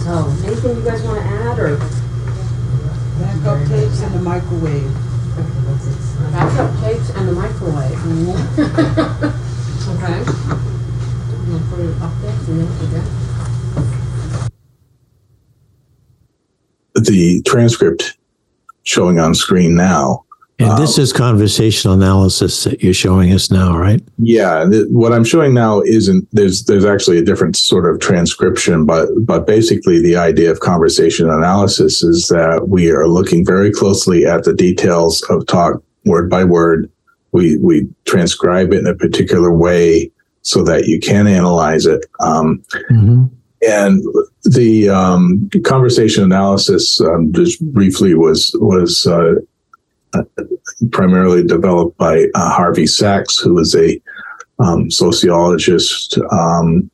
[0.03, 1.77] so, anything you guys want to add, or
[3.19, 4.93] backup tapes in the microwave?
[6.33, 7.99] Backup tapes and the microwave.
[9.95, 10.25] okay.
[11.71, 11.95] put it
[12.49, 13.25] and then again.
[16.95, 18.17] the transcript
[18.85, 20.24] showing on screen now.
[20.59, 24.01] And this um, is conversational analysis that you're showing us now, right?
[24.19, 28.87] Yeah, th- what I'm showing now isn't there's there's actually a different sort of transcription,
[28.87, 34.27] but but basically the idea of conversation analysis is that we are looking very closely
[34.27, 36.89] at the details of talk word by word.
[37.33, 40.13] We we transcribe it in a particular way
[40.43, 42.07] so that you can analyze it.
[42.21, 43.25] Um, mm-hmm.
[43.67, 44.05] And
[44.45, 49.37] the um, conversation analysis, um, just briefly, was was uh,
[50.93, 54.01] primarily developed by uh, Harvey Sacks, who was a
[54.59, 56.91] um, sociologist um,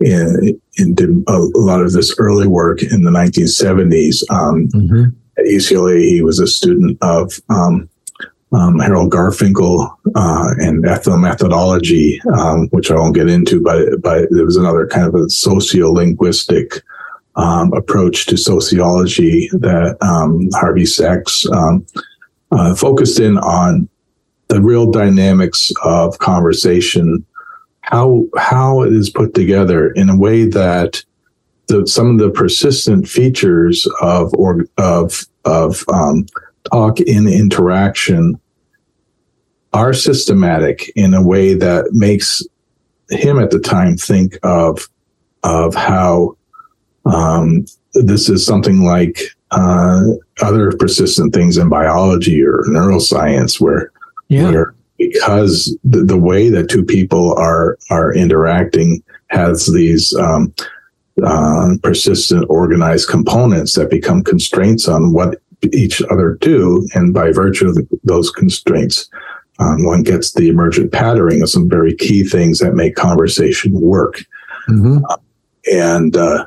[0.00, 4.22] and, and, did a, lot of this early work in the 1970s.
[4.30, 5.04] Um, mm-hmm.
[5.38, 7.88] At UCLA, he was a student of um,
[8.52, 14.44] um, Harold Garfinkel uh, and ethnomethodology, um, which I won't get into, but but there
[14.44, 16.82] was another kind of a sociolinguistic
[17.36, 21.86] um, approach to sociology that um, Harvey Sacks um,
[22.52, 23.88] uh, focused in on
[24.48, 27.24] the real dynamics of conversation,
[27.82, 31.02] how how it is put together in a way that
[31.68, 36.26] the, some of the persistent features of or of of um,
[36.70, 38.38] talk in interaction
[39.72, 42.42] are systematic in a way that makes
[43.10, 44.88] him at the time think of
[45.42, 46.36] of how
[47.06, 49.20] um, this is something like
[49.52, 50.02] uh,
[50.42, 53.92] other persistent things in biology or neuroscience where,
[54.28, 54.50] yeah.
[54.50, 60.52] where because the, the way that two people are are interacting has these um,
[61.24, 65.40] uh, persistent organized components that become constraints on what
[65.72, 69.08] each other do and by virtue of the, those constraints
[69.60, 74.24] um, one gets the emergent patterning of some very key things that make conversation work.
[74.68, 75.04] Mm-hmm.
[75.04, 75.16] Uh,
[75.70, 76.46] and uh,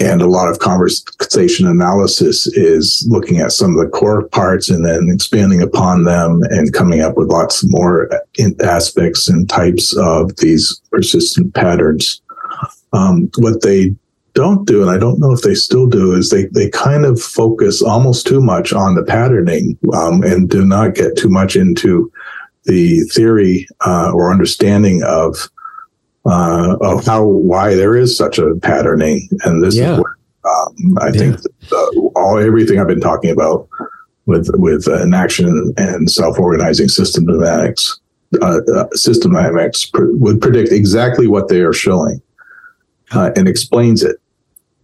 [0.00, 4.84] and a lot of conversation analysis is looking at some of the core parts and
[4.84, 8.08] then expanding upon them and coming up with lots more
[8.62, 12.22] aspects and types of these persistent patterns.
[12.92, 13.94] Um, what they
[14.34, 17.20] don't do, and I don't know if they still do, is they they kind of
[17.20, 22.10] focus almost too much on the patterning um, and do not get too much into
[22.64, 25.48] the theory uh, or understanding of
[26.28, 29.28] uh, of how why there is such a patterning.
[29.44, 29.94] And this yeah.
[29.94, 31.12] is where um, I yeah.
[31.12, 33.68] think that, all everything I've been talking about
[34.26, 38.00] with with uh, enaction and self organizing system dynamics.
[38.42, 42.20] Uh, uh, system dynamics pr- would predict exactly what they are showing
[43.12, 44.16] uh, and explains it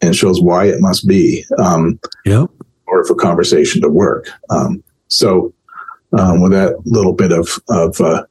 [0.00, 2.48] and shows why it must be um, yep.
[2.48, 4.30] in order for conversation to work.
[4.48, 5.52] Um, so,
[6.18, 8.24] um, with that little bit of of uh,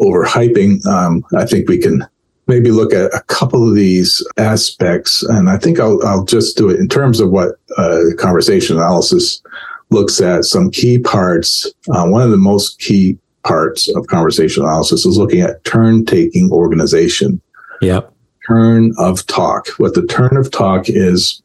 [0.00, 0.84] overhyping.
[0.86, 2.04] Um, I think we can
[2.46, 6.68] maybe look at a couple of these aspects, and I think I'll I'll just do
[6.70, 9.42] it in terms of what uh, conversation analysis
[9.90, 10.44] looks at.
[10.44, 11.66] Some key parts.
[11.94, 16.50] Uh, one of the most key parts of conversation analysis is looking at turn taking
[16.50, 17.40] organization.
[17.80, 18.12] Yep.
[18.46, 19.68] Turn of talk.
[19.78, 21.42] What the turn of talk is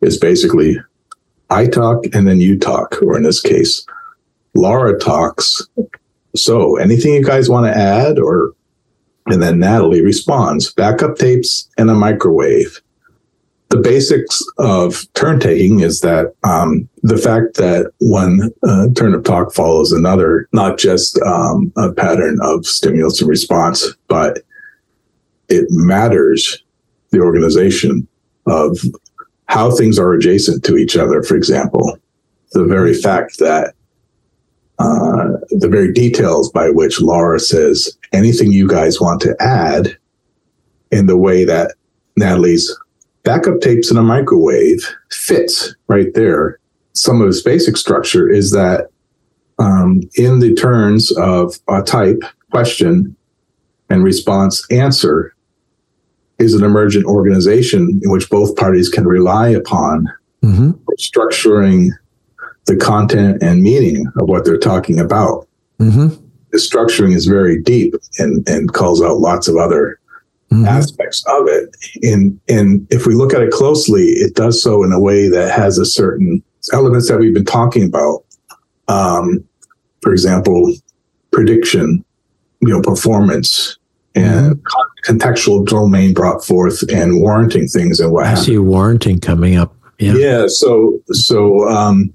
[0.00, 0.78] is basically
[1.50, 3.84] I talk and then you talk, or in this case,
[4.54, 5.66] Laura talks.
[6.36, 8.52] So, anything you guys want to add, or
[9.30, 10.72] and then Natalie responds.
[10.72, 12.80] Backup tapes and a microwave.
[13.68, 19.22] The basics of turn taking is that um, the fact that one uh, turn of
[19.22, 24.40] talk follows another, not just um, a pattern of stimulus and response, but
[25.48, 26.64] it matters
[27.10, 28.08] the organization
[28.46, 28.78] of
[29.46, 31.96] how things are adjacent to each other, for example.
[32.52, 33.74] The very fact that
[34.80, 39.96] uh, the very details by which Laura says anything you guys want to add
[40.90, 41.74] in the way that
[42.16, 42.74] Natalie's
[43.22, 46.58] backup tapes in a microwave fits right there.
[46.94, 48.88] Some of its basic structure is that
[49.58, 53.14] um, in the turns of a type, question,
[53.90, 55.34] and response answer
[56.38, 60.08] is an emergent organization in which both parties can rely upon
[60.42, 60.70] Mm-hmm.
[60.98, 61.90] structuring
[62.66, 65.46] the content and meaning of what they're talking about.
[65.78, 66.08] Mm-hmm.
[66.52, 69.96] The structuring is very deep and, and calls out lots of other
[70.52, 70.66] Mm-hmm.
[70.66, 71.76] aspects of it.
[72.02, 75.52] And and if we look at it closely, it does so in a way that
[75.56, 76.42] has a certain
[76.72, 78.24] elements that we've been talking about.
[78.88, 79.44] Um,
[80.02, 80.74] for example,
[81.30, 82.04] prediction,
[82.62, 83.78] you know, performance,
[84.16, 88.46] and con- contextual domain brought forth, and warranting things and what I happens.
[88.46, 89.72] see warranting coming up.
[90.00, 90.14] Yeah.
[90.14, 90.44] Yeah.
[90.48, 92.12] So, so, um,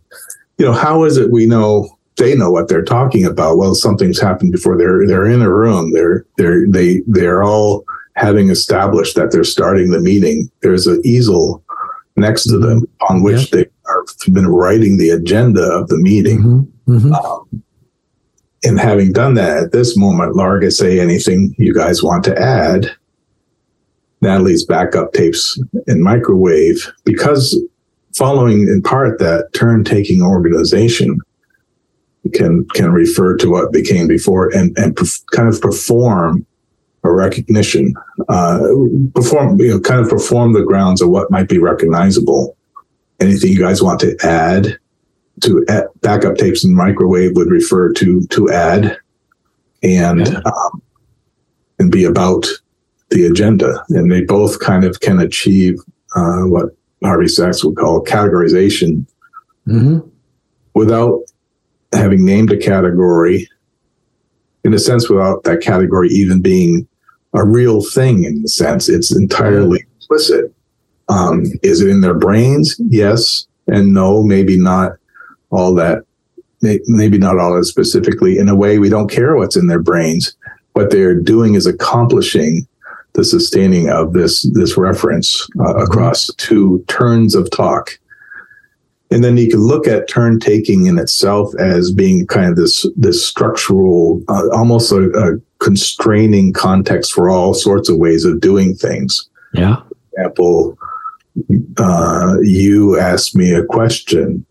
[0.58, 3.58] you know, how is it we know they know what they're talking about?
[3.58, 5.92] Well, something's happened before they're, they're in a room.
[5.92, 7.84] They're, they're, they, they're all
[8.16, 10.50] having established that they're starting the meeting.
[10.62, 11.64] There's an easel
[12.16, 16.40] next to them on which they are been writing the agenda of the meeting.
[16.40, 16.98] Mm-hmm.
[16.98, 17.14] Mm-hmm.
[17.14, 17.64] Um,
[18.64, 22.90] and having done that at this moment, Laura say anything you guys want to add.
[24.22, 27.60] Natalie's backup tapes in microwave because
[28.16, 31.20] following in part that turn taking organization
[32.34, 36.46] can can refer to what became before and and perf- kind of perform
[37.04, 37.94] a recognition
[38.30, 38.60] uh,
[39.14, 42.58] perform you know kind of perform the grounds of what might be recognizable
[43.20, 44.78] anything you guys want to add
[45.42, 48.98] to add, backup tapes in microwave would refer to to add
[49.84, 50.42] and Yeah.
[50.46, 50.82] um,
[51.78, 52.48] and be about
[53.12, 55.78] the agenda and they both kind of can achieve
[56.16, 56.70] uh, what
[57.04, 59.06] Harvey Sacks would call categorization.
[59.68, 60.08] Mm-hmm.
[60.76, 61.24] without
[61.92, 63.50] having named a category
[64.64, 66.88] in a sense without that category even being
[67.34, 70.54] a real thing in the sense it's entirely implicit
[71.08, 72.80] um, is it in their brains?
[72.80, 74.94] Yes and no maybe not
[75.50, 76.04] all that
[76.62, 78.38] maybe not all that specifically.
[78.38, 80.36] In a way we don't care what's in their brains.
[80.74, 82.68] What they're doing is accomplishing
[83.16, 87.98] the sustaining of this this reference uh, across two turns of talk
[89.12, 92.86] and then you can look at turn taking in itself as being kind of this
[92.96, 98.76] this structural, uh, almost a, a constraining context for all sorts of ways of doing
[98.76, 99.30] things.
[99.54, 99.76] Yeah.
[99.76, 100.78] For example,
[101.78, 104.46] uh, you asked me a question,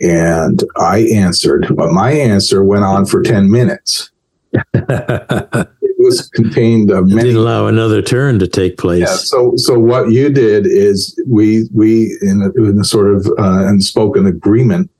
[0.00, 4.10] and I answered, but my answer went on for ten minutes.
[5.98, 9.00] It was contained of many Didn't allow another turn to take place.
[9.00, 9.16] yeah.
[9.16, 13.66] So, so what you did is we we in a, in a sort of uh,
[13.66, 14.92] unspoken agreement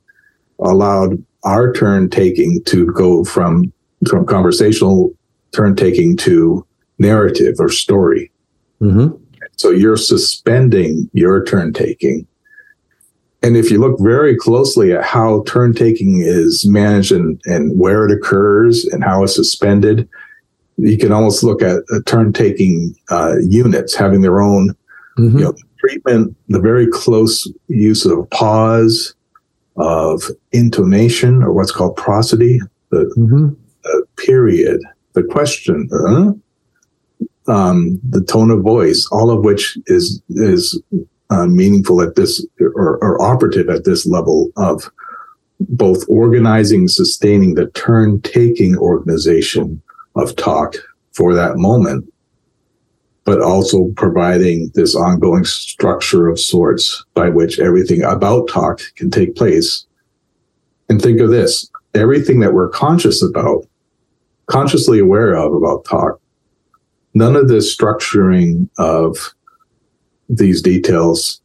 [0.59, 3.71] allowed our turn taking to go from
[4.09, 5.13] from conversational
[5.53, 6.65] turn taking to
[6.97, 8.29] narrative or story.
[8.81, 9.15] Mm-hmm.
[9.55, 12.27] So you're suspending your turn taking.
[13.41, 18.05] And if you look very closely at how turn taking is managed and, and where
[18.05, 20.07] it occurs and how it's suspended,
[20.77, 24.75] you can almost look at turn taking uh, units having their own
[25.17, 25.37] Mm-hmm.
[25.37, 29.13] you know, treatment, the very close use of pause,
[29.75, 30.23] of
[30.53, 32.59] intonation, or what's called prosody,
[32.91, 33.49] the Mm-hmm.
[33.85, 34.79] uh, period,
[35.13, 40.81] the question, uh, um, the tone of voice, all of which is is
[41.29, 44.89] uh, meaningful at this or, or operative at this level of
[45.59, 49.81] both organizing, sustaining the turn taking organization
[50.15, 50.75] of talk
[51.13, 52.11] for that moment,
[53.25, 59.35] but also providing this ongoing structure of sorts by which everything about talk can take
[59.35, 59.85] place.
[60.87, 63.65] And think of this everything that we're conscious about
[64.45, 66.19] consciously aware of about talk.
[67.13, 69.33] None of this structuring of
[70.29, 71.41] these details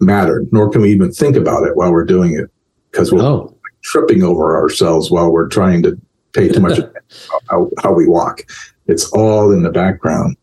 [0.00, 2.50] matter, nor can we even think about it while we're doing it
[2.90, 6.00] because we're Oh, tripping over ourselves while we're trying to
[6.32, 8.42] pay too much attention to how, how we walk.
[8.86, 10.36] It's all in the background.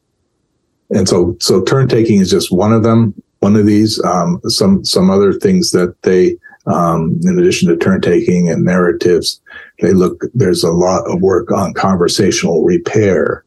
[0.92, 4.84] And so, so turn taking is just one of them, one of these, um, some,
[4.84, 9.42] some other things that they, um, in addition to turn taking and narratives,
[9.80, 13.44] they look, there's a lot of work on conversational repair.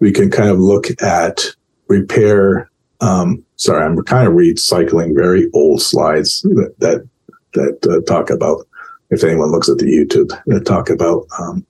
[0.00, 1.44] We can kind of look at
[1.88, 2.68] repair.
[3.00, 7.08] Um, sorry, I'm kind of recycling very old slides that, that,
[7.54, 8.66] that uh, talk about
[9.10, 11.64] if anyone looks at the YouTube, they talk about um,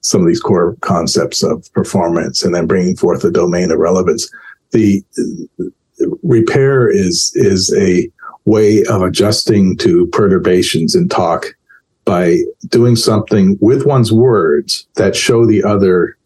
[0.00, 4.30] some of these core concepts of performance and then bringing forth the domain of relevance.
[4.72, 8.10] The uh, repair is is a
[8.44, 11.46] way of adjusting to perturbations in talk
[12.04, 16.18] by doing something with one's words that show the other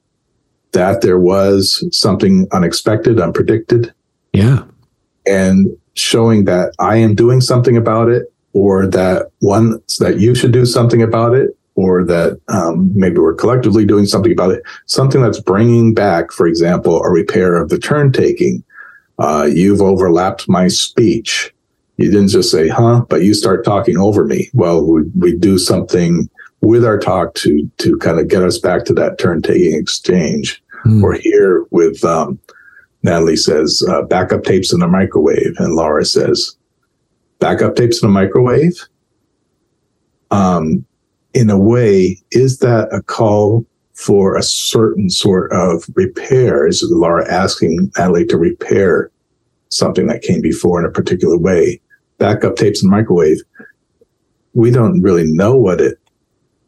[0.73, 3.93] that there was something unexpected, unpredicted,
[4.33, 4.65] yeah.
[5.29, 10.53] And showing that I am doing something about it, or that one that you should
[10.53, 14.63] do something about it, or that um, maybe we're collectively doing something about it.
[14.87, 18.65] Something that's bringing back, for example, a repair of the turn taking.
[19.19, 21.53] Uh, you've overlapped my speech.
[21.97, 24.49] You didn't just say, huh, but you start talking over me.
[24.55, 26.29] Well, we, we do something
[26.61, 30.63] with our talk to, to kind of get us back to that turn taking exchange.
[30.83, 31.05] Hmm.
[31.05, 32.39] Or here with, um,
[33.09, 35.55] Natalie says, uh, backup tapes in the microwave.
[35.59, 36.57] And Laura says,
[37.39, 38.87] backup tapes in the microwave?
[40.31, 40.85] Um,
[41.33, 46.67] in a way, is that a call for a certain sort of repair?
[46.67, 49.11] Is Laura asking Natalie to repair
[49.71, 51.81] something that came before in a particular way?
[52.19, 53.41] Backup tapes in the microwave.
[54.53, 55.99] We don't really know what it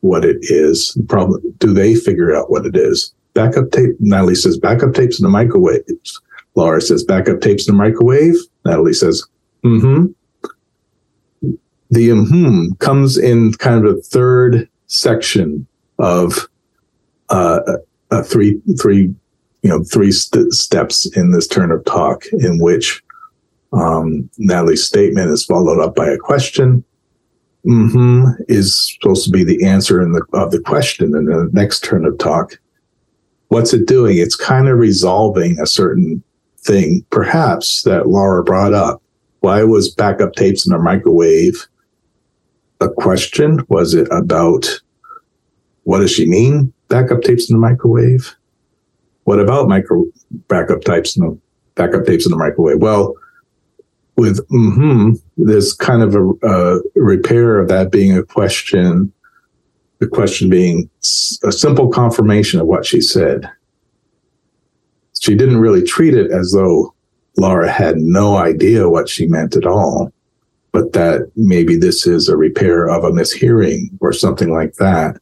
[0.00, 0.96] what it is.
[1.08, 3.14] Problem do they figure out what it is?
[3.34, 3.96] Backup tape.
[4.00, 5.82] Natalie says backup tapes in the microwave.
[6.54, 8.36] Laura says backup tapes in the microwave.
[8.64, 9.24] Natalie says,
[9.64, 10.06] mm-hmm
[11.90, 15.66] the hmm comes in kind of a third section
[15.98, 16.48] of
[17.28, 17.60] uh,
[18.24, 19.14] three three
[19.62, 23.02] you know three st- steps in this turn of talk in which
[23.72, 26.84] um, Natalie's statement is followed up by a question.
[27.66, 31.50] Mm hmm is supposed to be the answer in the of the question in the
[31.52, 32.58] next turn of talk.
[33.48, 34.16] What's it doing?
[34.16, 36.22] It's kind of resolving a certain
[36.62, 39.02] thing, perhaps that Laura brought up.
[39.40, 41.66] Why was backup tapes in a microwave
[42.80, 43.64] a question?
[43.68, 44.68] Was it about
[45.84, 46.72] what does she mean?
[46.88, 48.36] Backup tapes in the microwave?
[49.24, 50.04] What about micro
[50.48, 51.38] backup tapes in the
[51.74, 52.78] backup tapes in the microwave?
[52.80, 53.14] Well,
[54.16, 59.12] with mm-hmm, there's kind of a, a repair of that being a question.
[59.98, 60.88] The question being
[61.44, 63.50] a simple confirmation of what she said.
[65.20, 66.92] She didn't really treat it as though
[67.38, 70.12] Laura had no idea what she meant at all
[70.72, 75.16] but that maybe this is a repair of a mishearing or something like that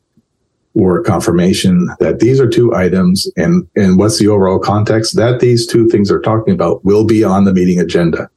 [0.75, 5.17] or a confirmation that these are two items and and what's the overall context?
[5.17, 8.29] That these two things are talking about will be on the meeting agenda.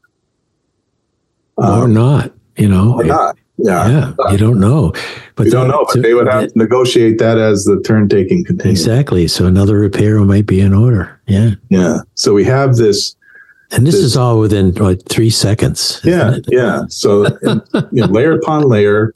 [1.58, 2.94] Or Um, not, you know.
[2.94, 4.92] or not yeah, Yeah, you don't know.
[5.36, 8.10] But we don't know so- but they would have to negotiate that as the turn
[8.10, 9.28] taking continues Exactly.
[9.28, 11.20] So another repair might be in order.
[11.28, 11.52] Yeah.
[11.70, 13.16] yeah so we have this
[13.72, 16.02] And this This- is all within what, three seconds.
[16.04, 16.46] Yeah, it?
[16.50, 16.84] yeah.
[16.90, 17.26] So
[17.92, 19.14] you know, layer upon layer.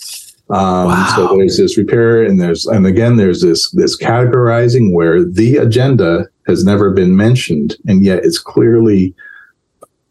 [0.50, 1.14] Um, Wow.
[1.16, 6.28] So there's this repair, and there's and again there's this this categorizing where the agenda
[6.48, 9.14] has never been mentioned, and yet it's clearly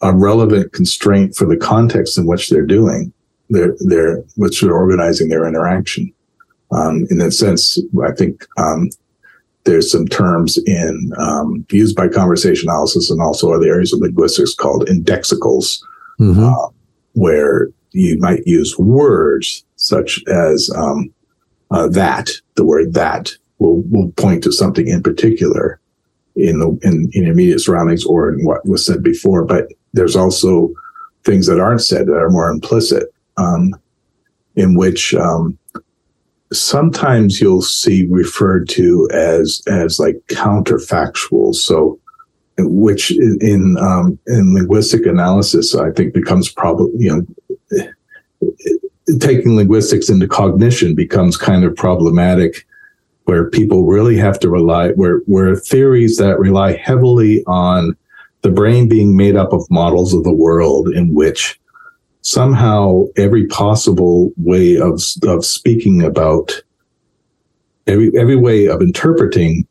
[0.03, 3.13] a relevant constraint for the context in which they're doing.
[3.51, 6.13] They're they're which they're organizing their interaction.
[6.73, 8.91] Um, in that sense, I think um,
[9.65, 14.55] there's some terms in um, used by conversation analysis and also other areas of linguistics
[14.55, 15.79] called indexicals
[16.21, 16.39] Mhm.
[16.39, 16.69] uh,
[17.15, 21.13] where you might use words such as um,
[21.71, 22.31] uh, that.
[22.57, 25.79] The word that will will point to something in particular
[26.37, 29.45] in the in, in immediate surroundings or in what was said before.
[29.45, 30.73] But there's also
[31.25, 33.75] things that aren't said that are more implicit, um,
[34.57, 35.59] in which um,
[36.53, 41.55] sometimes you'll see referred to as as like counterfactual.
[41.55, 41.99] So
[42.59, 47.27] which in in, um, in linguistic analysis, I think becomes probably you
[47.71, 47.87] know
[49.21, 52.65] taking linguistics into cognition becomes kind of problematic,
[53.25, 57.97] where people really have to rely where where theories that rely heavily on
[58.43, 61.59] the brain being made up of models of the world in which
[62.25, 66.63] somehow every possible way of of speaking about
[67.87, 69.67] every every way of interpreting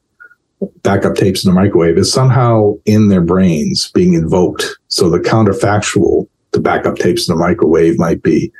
[0.83, 4.65] backup tapes in the microwave is somehow in their brains being invoked.
[4.87, 8.51] So the counterfactual to backup tapes in the microwave might be,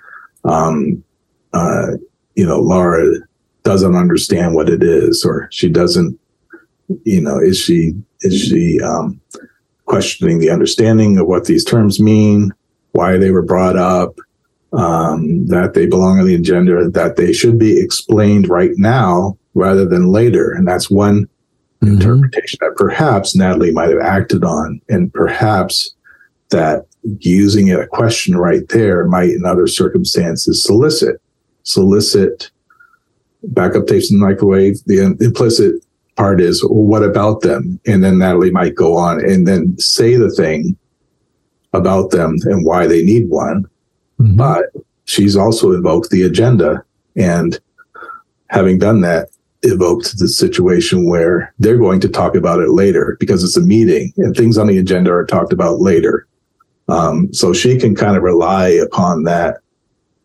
[0.43, 1.01] um,
[1.53, 1.91] uh,
[2.35, 3.05] you know, Laura
[3.61, 6.19] doesn't understand what it is, or she doesn't,
[7.03, 9.21] you know, is she is she um,
[9.85, 12.51] questioning the understanding of what these terms mean,
[12.93, 14.15] why they were brought up,
[14.71, 19.85] um, that they belong on the agenda, that they should be explained right now rather
[19.85, 21.27] than later, and that's one
[21.83, 21.93] Mhm.
[21.95, 25.93] interpretation that perhaps Natalie might have acted on, and perhaps
[26.49, 26.85] that
[27.19, 31.19] using a question right there might, in other circumstances, solicit
[31.65, 32.51] solicit
[33.43, 34.77] backup tapes in the microwave.
[34.85, 35.75] The implicit
[36.17, 37.79] part is, well, what about them?
[37.87, 40.75] And then Natalie might go on and then say the thing
[41.73, 43.65] about them and why they need one.
[44.19, 44.37] Mhm.
[44.37, 44.65] But
[45.05, 46.83] she's also invoked the agenda.
[47.15, 47.59] And
[48.47, 49.29] having done that,
[49.63, 54.13] evoked the situation where they're going to talk about it later because it's a meeting
[54.17, 56.27] and things on the agenda are talked about later.
[56.89, 59.59] Um, so she can kind of rely upon that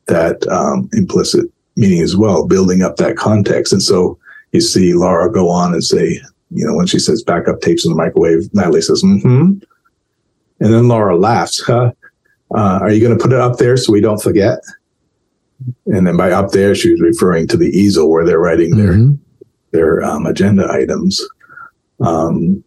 [0.07, 1.47] that um, implicit
[1.77, 3.73] meaning as well, building up that context.
[3.73, 4.19] And so
[4.53, 6.21] you see Laura go on and say,
[6.51, 9.59] you know, when she says backup tapes in the microwave, Natalie says, mm-hmm.
[10.61, 11.61] And then Laura laughs.
[11.61, 11.93] Huh?
[12.55, 14.59] Uh, are you going to put it up there so we don't forget?
[15.87, 18.93] And then by up there, she was referring to the easel where they're writing their
[18.95, 19.19] Mhm.
[19.73, 21.21] their um, agenda items.
[22.01, 22.63] Um,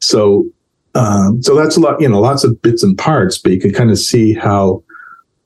[0.00, 0.46] so,
[0.94, 3.72] um, so that's a lot, you know, lots of bits and parts, but you can
[3.72, 4.82] kind of see how,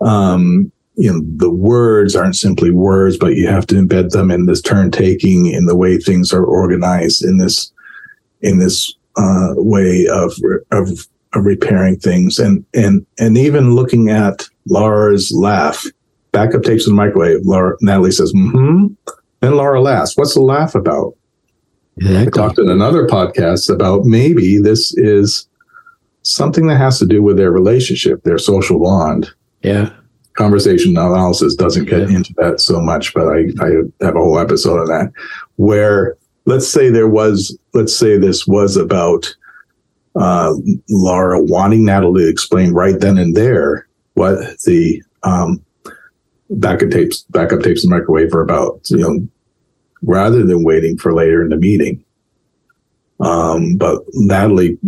[0.00, 4.46] um, you know, the words aren't simply words, but you have to embed them in
[4.46, 7.70] this turn taking, in the way things are organized, in this,
[8.40, 10.32] in this uh, way of
[10.72, 15.84] of of repairing things, and and and even looking at Laura's laugh.
[16.32, 17.40] Backup tapes in the microwave.
[17.44, 18.86] Laura, Natalie says, mm "Hmm."
[19.40, 20.16] Then Laura laughs.
[20.16, 21.14] What's the laugh about?
[22.06, 25.46] I talked in another podcast about maybe this is
[26.22, 29.30] something that has to do with their relationship, their social bond.
[29.62, 29.90] Yeah.
[30.34, 32.16] Conversation analysis doesn't get Yeah.
[32.16, 33.70] into that so much, but I, I
[34.04, 35.12] have a whole episode on that
[35.56, 36.16] where
[36.46, 39.34] let's say there was, let's say this was about
[40.16, 40.54] uh,
[40.88, 45.64] Laura wanting Natalie to explain right then and there what the um,
[46.50, 49.28] backup tapes, backup tapes the microwave are about, you know,
[50.02, 52.04] rather than waiting for later in the meeting.
[53.20, 54.78] Um, but Natalie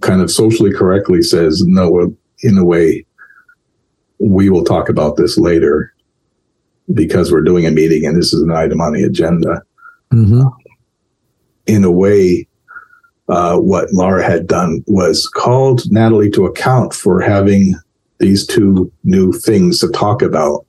[0.00, 3.04] kind of socially correctly says, no, in a way,
[4.18, 5.92] we will talk about this later
[6.94, 9.62] because we're doing a meeting and this is an item on the agenda.
[10.10, 10.42] hmm
[11.66, 12.46] In a way,
[13.30, 17.74] uh, what Laura had done was called Natalie to account for having
[18.18, 20.66] these two new things to talk about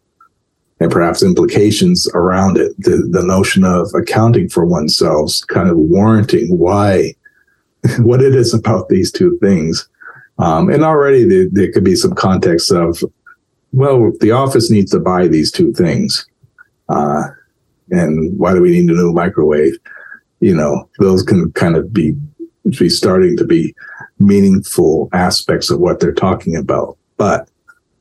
[0.79, 2.73] and perhaps implications around it.
[2.79, 7.13] The, the notion of accounting for oneself, kind of warranting why,
[7.99, 9.87] what it is about these two things.
[10.39, 13.03] Um, and already there, there could be some context of,
[13.73, 16.25] well, the office needs to buy these two things.
[16.89, 17.23] Uh,
[17.91, 19.73] and why do we need a new microwave?
[20.39, 22.15] You know, those can kind of be,
[22.77, 23.73] be starting to be
[24.19, 26.97] meaningful aspects of what they're talking about.
[27.17, 27.49] But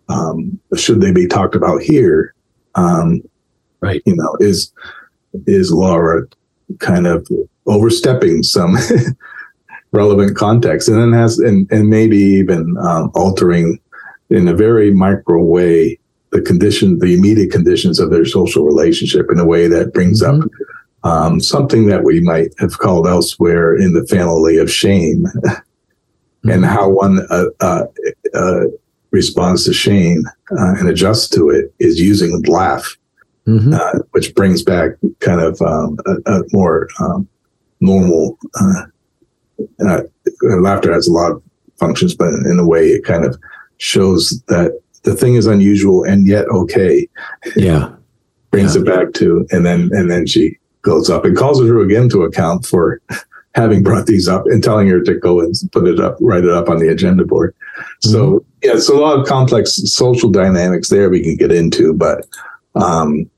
[0.08, 2.34] um, should they be talked about here?
[2.74, 3.22] Um,
[3.80, 4.02] Right.
[4.04, 4.72] You know, is
[5.46, 6.26] is Laura
[6.80, 7.26] kind of
[7.66, 8.76] overstepping some
[9.92, 13.80] relevant context, and then has and and maybe even um, altering
[14.28, 15.98] in a very micro way
[16.30, 20.40] the condition, the immediate conditions of their social relationship in a way that brings up
[21.04, 25.26] um, something that we might have called elsewhere in the family of shame,
[26.44, 27.84] and how one uh, uh,
[28.34, 28.60] uh,
[29.10, 30.24] responds to shame
[30.58, 32.96] uh, and adjusts to it is using laugh,
[33.46, 34.90] hmm uh, which brings back
[35.20, 37.28] kind of um, a, a more um,
[37.80, 38.38] normal.
[38.60, 38.82] Uh,
[39.86, 40.02] uh,
[40.60, 41.42] laughter has a lot of
[41.78, 43.38] functions, but in a way, it kind of
[43.78, 47.08] shows that the thing is unusual and yet okay.
[47.56, 47.94] Yeah.
[48.50, 48.82] Brings Yeah.
[48.82, 52.22] it back to, and then and then she goes up and calls her again to
[52.22, 53.00] account for
[53.54, 56.50] having brought these up and telling her to go and put it up, write it
[56.50, 57.54] up on the agenda board.
[58.00, 62.26] So yeah, it's a lot of complex social dynamics there we can get into, but
[62.76, 63.28] um,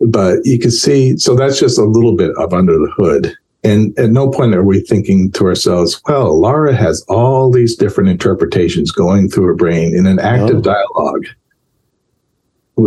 [0.00, 1.16] but you can see.
[1.16, 3.34] So that's just a little bit of under the hood.
[3.64, 8.08] And at no point are we thinking to ourselves, well, Laura has all these different
[8.08, 10.74] interpretations going through her brain in an active No.
[10.74, 11.26] dialogue.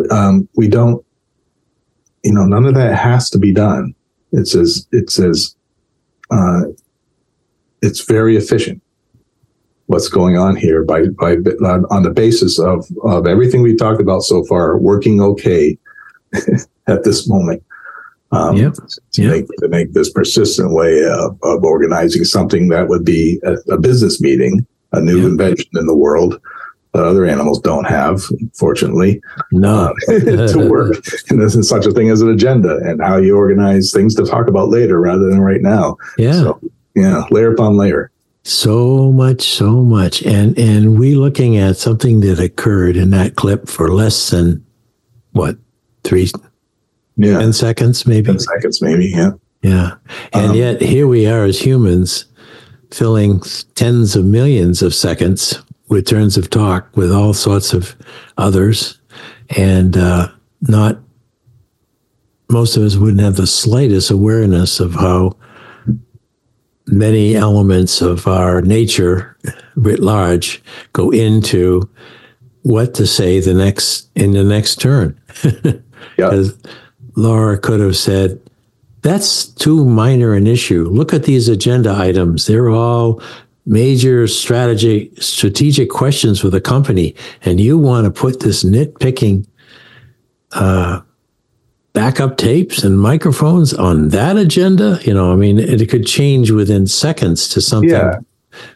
[0.10, 1.06] Um, we don't,
[2.24, 3.94] you know, none of that has to be done.
[4.32, 5.56] It says, it says,
[6.30, 6.62] uh,
[7.82, 8.82] it's very efficient
[9.88, 14.22] what's going on here by, by on the basis of, of everything we talked about
[14.22, 15.78] so far working okay
[16.88, 17.62] at this moment.
[18.32, 18.76] Um, Yep.
[19.14, 19.32] to, Yep.
[19.32, 23.78] make, to make this persistent way of, of organizing something that would be a, a
[23.78, 25.28] business meeting, a new Yep.
[25.32, 26.40] invention in the world
[26.94, 28.22] that other animals don't have,
[28.54, 29.22] fortunately,
[29.52, 29.94] No.
[30.08, 30.96] to work.
[31.30, 34.48] And there's such a thing as an agenda and how you organize things to talk
[34.48, 35.96] about later rather than right now.
[36.18, 36.34] Yeah.
[36.34, 36.62] So,
[36.96, 38.12] yeah, layer upon layer.
[38.44, 40.24] So much, so much.
[40.24, 44.66] And and we looking at something that occurred in that clip for less than
[45.32, 45.58] what,
[46.04, 46.30] three,
[47.16, 47.40] Yeah.
[47.40, 48.26] 10 seconds, maybe?
[48.26, 49.06] 10 seconds, maybe.
[49.08, 49.32] Yeah.
[49.62, 49.92] Yeah.
[50.34, 52.26] And Um, yet here we are as humans
[52.90, 53.42] filling
[53.76, 55.62] tens of millions of seconds
[55.92, 57.98] with turns of talk with all sorts of
[58.38, 58.98] others.
[59.58, 60.30] And uh,
[60.62, 60.98] not,
[62.50, 65.36] most of us wouldn't have the slightest awareness of how
[66.88, 69.38] many elements of our nature
[69.76, 70.64] writ large
[70.94, 71.90] go into
[72.62, 75.20] what to say the next in the next turn.
[76.18, 76.44] Yeah.
[77.16, 78.42] Laura could have said,
[79.02, 80.90] that's too minor an issue.
[80.90, 82.48] Look at these agenda items.
[82.48, 83.22] They're all
[83.72, 87.16] major strategy strategic questions for the company.
[87.44, 89.48] And you want to put this nitpicking
[90.52, 91.00] uh,
[91.94, 95.00] backup tapes and microphones on that agenda?
[95.04, 98.20] You know, I mean, it, could change within seconds to something Yeah.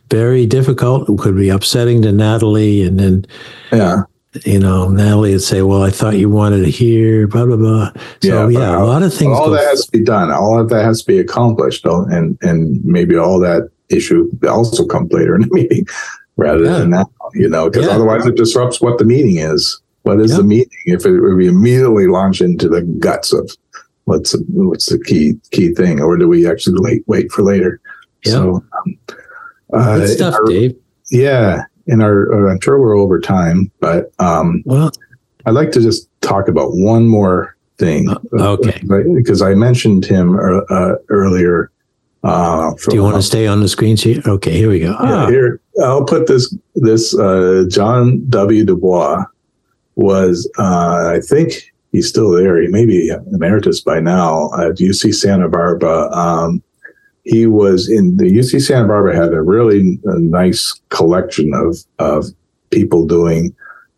[0.09, 1.09] very difficult.
[1.09, 2.81] It could be upsetting to Natalie.
[2.83, 3.25] And then
[3.73, 4.03] Yeah.
[4.45, 7.91] you know, Natalie would say, "Well, I thought you wanted to hear blah blah blah."
[8.21, 9.37] So Yeah, yeah, a lot of things.
[9.37, 10.31] all that has to be done.
[10.31, 15.11] All of that has to be accomplished, and and maybe all that issue also comes
[15.11, 15.85] later in the meeting
[16.37, 16.79] rather Yeah.
[16.79, 17.09] than now.
[17.33, 17.93] You know, because Yeah.
[17.93, 19.79] otherwise it disrupts what the meeting is.
[20.03, 20.37] What is Yeah.
[20.37, 20.69] the meeting?
[20.85, 23.49] If it would be immediately launched into the guts of
[24.05, 27.79] what's the, what's the key key thing, or do we actually wait wait for later?
[28.25, 28.31] Yeah.
[28.33, 28.97] So, um,
[29.73, 30.75] uh, Good stuff, our- Dave.
[31.11, 31.63] yeah.
[31.87, 34.91] In our, uh, I'm sure we're over time, but um, Well,
[35.45, 38.09] I'd like to just talk about one more thing.
[38.09, 38.81] Uh, okay.
[39.13, 41.69] Because I mentioned him uh, uh, earlier.
[42.25, 44.25] Uh, do you want to stay on the screen sheet?
[44.25, 44.91] Okay, here we go.
[44.91, 46.55] Yeah, Ah, here, I'll put this.
[46.73, 48.65] This uh, John W.
[48.65, 49.23] Du Bois
[49.95, 52.59] was, uh, I think he's still there.
[52.61, 56.09] He may be emeritus by now at UC Santa Barbara.
[56.11, 56.63] Um,
[57.25, 62.25] he was in the UC Santa Barbara had a really uh nice collection of of
[62.71, 63.55] people doing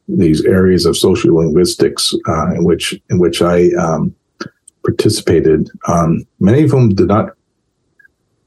[0.08, 4.14] these areas of social linguistics uh, in which in which I um,
[4.86, 5.70] participated.
[5.88, 7.37] Um, many of whom did not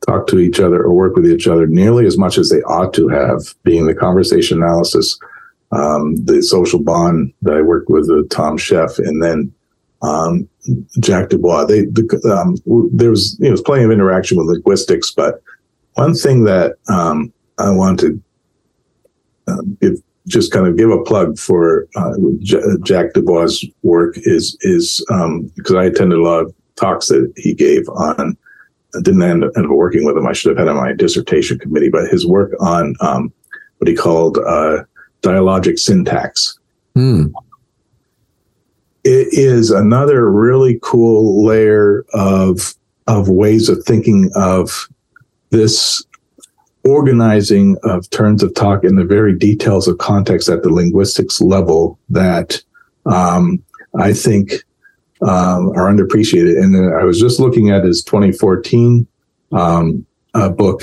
[0.06, 2.94] talk to each other or work with each other nearly as much as they ought
[2.94, 5.18] to have, being the conversation analysis,
[5.72, 9.52] um, the social bond that I worked with uh, Tom Scheff, and then
[10.02, 10.48] um,
[11.00, 11.64] Jack Du Bois.
[11.64, 12.56] They the, um,
[12.92, 15.42] there was you know was plenty of interaction with linguistics, but
[15.94, 18.22] one thing that um, I want to
[19.46, 24.14] uh, give just kind of give a plug for uh, J- Jack Du Bois' work
[24.16, 28.36] is is um, because I attended a lot of talks that he gave on.
[28.94, 30.26] I didn't end up, end up working with him.
[30.26, 33.32] I should have had him on my dissertation committee, but his work on um,
[33.78, 34.84] what he called uh,
[35.22, 36.58] dialogic syntax
[36.94, 37.26] hmm.
[39.04, 42.74] it is another really cool layer of
[43.06, 44.88] of ways of thinking of
[45.50, 46.04] this
[46.84, 51.98] organizing of turns of talk in the very details of context at the linguistics level
[52.08, 52.62] that
[53.06, 53.62] um,
[53.98, 54.64] I think
[55.22, 56.60] um, are underappreciated.
[56.62, 59.06] And then I was just looking at his 2014
[59.52, 60.82] um, uh, book,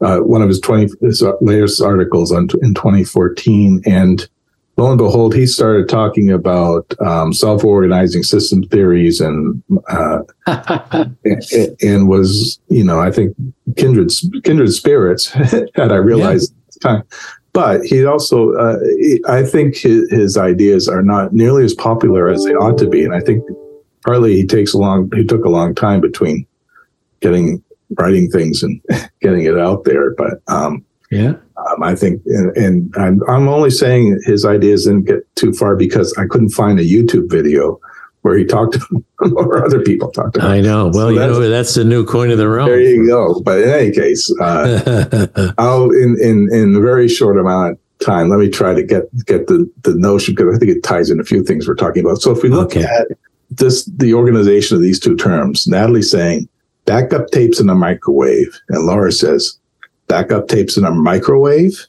[0.00, 4.28] uh, one of his 20 his latest articles on in 2014, and
[4.76, 12.08] lo and behold, he started talking about um, self-organizing system theories and uh, and, and
[12.08, 13.36] was, you know, I think
[13.76, 14.10] kindred
[14.44, 15.26] kindred spirits
[15.74, 17.02] had I realized at the time.
[17.52, 22.28] But he also, uh, he- I think his, his ideas are not nearly as popular
[22.28, 23.44] as they ought to be, and I think
[24.04, 26.46] partly he takes a long, he took a long time between
[27.20, 27.62] getting
[27.98, 28.80] writing things and
[29.20, 30.14] getting it out there.
[30.14, 31.34] But um, yeah.
[31.56, 35.76] um, I think, and, and I'm, I'm only saying his ideas didn't get too far
[35.76, 37.80] because I couldn't find a YouTube video
[38.22, 38.76] where he talked
[39.20, 40.50] or other people talked about.
[40.50, 40.86] I know.
[40.92, 42.68] Well, So you that's- know, that's the new coin of the realm.
[42.68, 43.40] There you go.
[43.40, 48.28] But in any case, uh, I'll in, in in a very short amount of time.
[48.28, 51.20] Let me try to get get the the notion because I think it ties in
[51.20, 52.18] a few things we're talking about.
[52.22, 52.84] So if we look Okay.
[52.84, 53.08] at
[53.50, 56.48] this, the organization of these two terms, Natalie saying
[56.86, 59.58] backup tapes in a microwave, and Laura says
[60.08, 61.86] backup tapes in a microwave.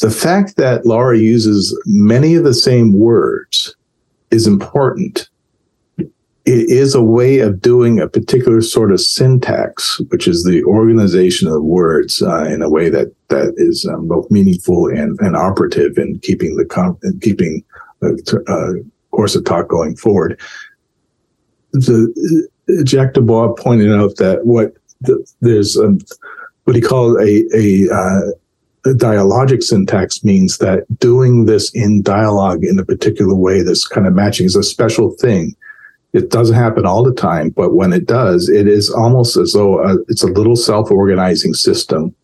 [0.00, 3.74] The fact that Laura uses many of the same words
[4.30, 5.28] is important.
[5.98, 11.48] It is a way of doing a particular sort of syntax, which is the organization
[11.48, 15.98] of words uh, in a way that that is um, both meaningful and, and operative
[15.98, 17.64] in keeping the com- keeping
[18.00, 20.40] the uh, course of talk going forward.
[21.72, 22.48] the
[22.84, 25.96] Jack Du Bois pointed out that what the, there's a,
[26.64, 28.30] what he called a a, uh,
[28.94, 34.14] dialogic syntax means that doing this in dialogue in a particular way, this kind of
[34.14, 35.54] matching is a special thing.
[36.12, 39.78] It doesn't happen all the time, but when it does, it is almost as though
[39.82, 42.14] uh it's a little self-organizing system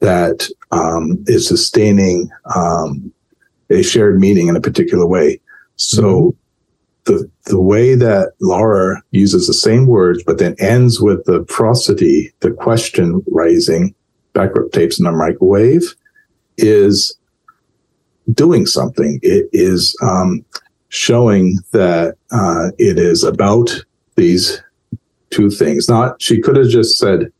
[0.00, 3.12] that um, is sustaining um,
[3.70, 5.40] a shared meaning in a particular way.
[5.76, 6.36] So
[7.04, 12.32] the the way that Laura uses the same words, but then ends with the prosody,
[12.40, 13.94] the question raising,
[14.38, 15.94] backup tapes in the microwave,
[16.56, 17.16] is
[18.34, 19.18] doing something.
[19.22, 20.44] It is um,
[20.88, 23.70] showing that uh, it is about
[24.16, 24.62] these
[25.30, 25.88] two things.
[25.88, 27.32] Not she could have just said,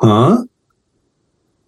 [0.00, 0.44] "Huh,"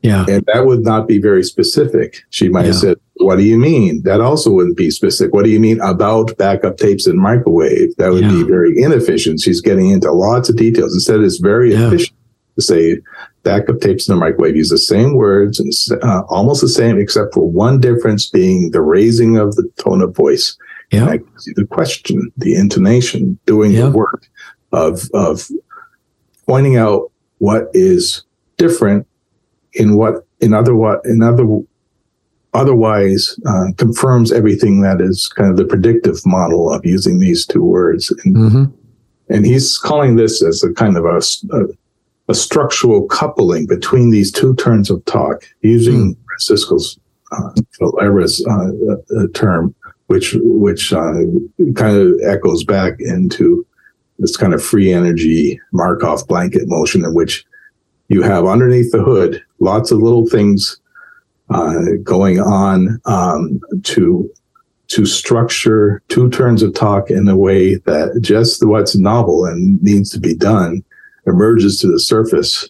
[0.02, 0.24] Yeah.
[0.28, 2.18] and that would not be very specific.
[2.30, 5.32] She might have said, "What do you mean?" That also wouldn't be specific.
[5.34, 7.96] What do you mean about backup tapes in microwave?
[7.96, 9.40] That would be very inefficient.
[9.40, 10.92] She's getting into lots of details.
[10.94, 11.86] Instead, it's very Yeah.
[11.88, 12.16] efficient
[12.56, 13.00] to say
[13.46, 14.56] backup tapes in the microwave.
[14.56, 15.72] Use the same words and
[16.02, 20.14] uh, almost the same, except for one difference being the raising of the tone of
[20.14, 20.56] voice.
[20.92, 21.16] Yeah.
[21.54, 23.86] The question, the intonation, doing Yeah.
[23.86, 24.22] the work
[24.72, 25.48] of of
[26.46, 28.24] pointing out what is
[28.58, 29.06] different
[29.74, 31.46] in what in other what in other
[32.54, 37.62] otherwise uh, confirms everything that is kind of the predictive model of using these two
[37.62, 38.64] words and, hmm
[39.28, 41.18] and he's calling this as a kind of a,
[41.56, 41.66] a-
[42.28, 46.98] a structural coupling between these two turns of talk using francisco's
[47.32, 47.50] uh,
[47.80, 49.74] Varela's, uh, uh, term
[50.06, 51.22] which which uh,
[51.74, 53.66] kind of echoes back into
[54.18, 57.44] this kind of free energy markov blanket motion in which
[58.08, 60.78] you have underneath the hood lots of little things
[61.50, 64.30] uh, going on um, to
[64.88, 70.10] to structure two turns of talk in a way that just what's novel and needs
[70.10, 70.84] to be done
[71.26, 72.68] emerges to the surface,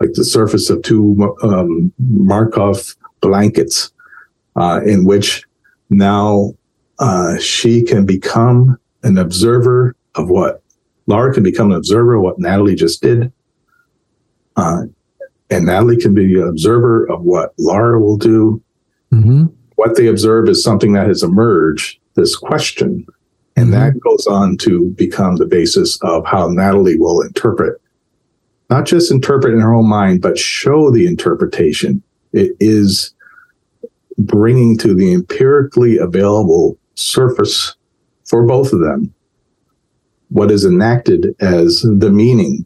[0.00, 3.90] like the surface of two um, Markov blankets,
[4.56, 5.44] uh, in which
[5.90, 6.54] now
[6.98, 10.62] uh, she can become an observer of what
[11.06, 13.32] Laura can become an observer of what Natalie just did.
[14.56, 14.82] Uh,
[15.50, 18.62] and Natalie can be an observer of what Laura will do.
[19.10, 23.06] hmm What they observe is something that has emerged, this question.
[23.56, 27.80] And that goes on to become the basis of how Natalie will interpret,
[28.68, 32.02] not just interpret in her own mind, but show the interpretation.
[32.32, 33.14] It is
[34.18, 37.74] bringing to the empirically available surface
[38.24, 39.14] for both of them
[40.28, 42.64] what is enacted as the meaning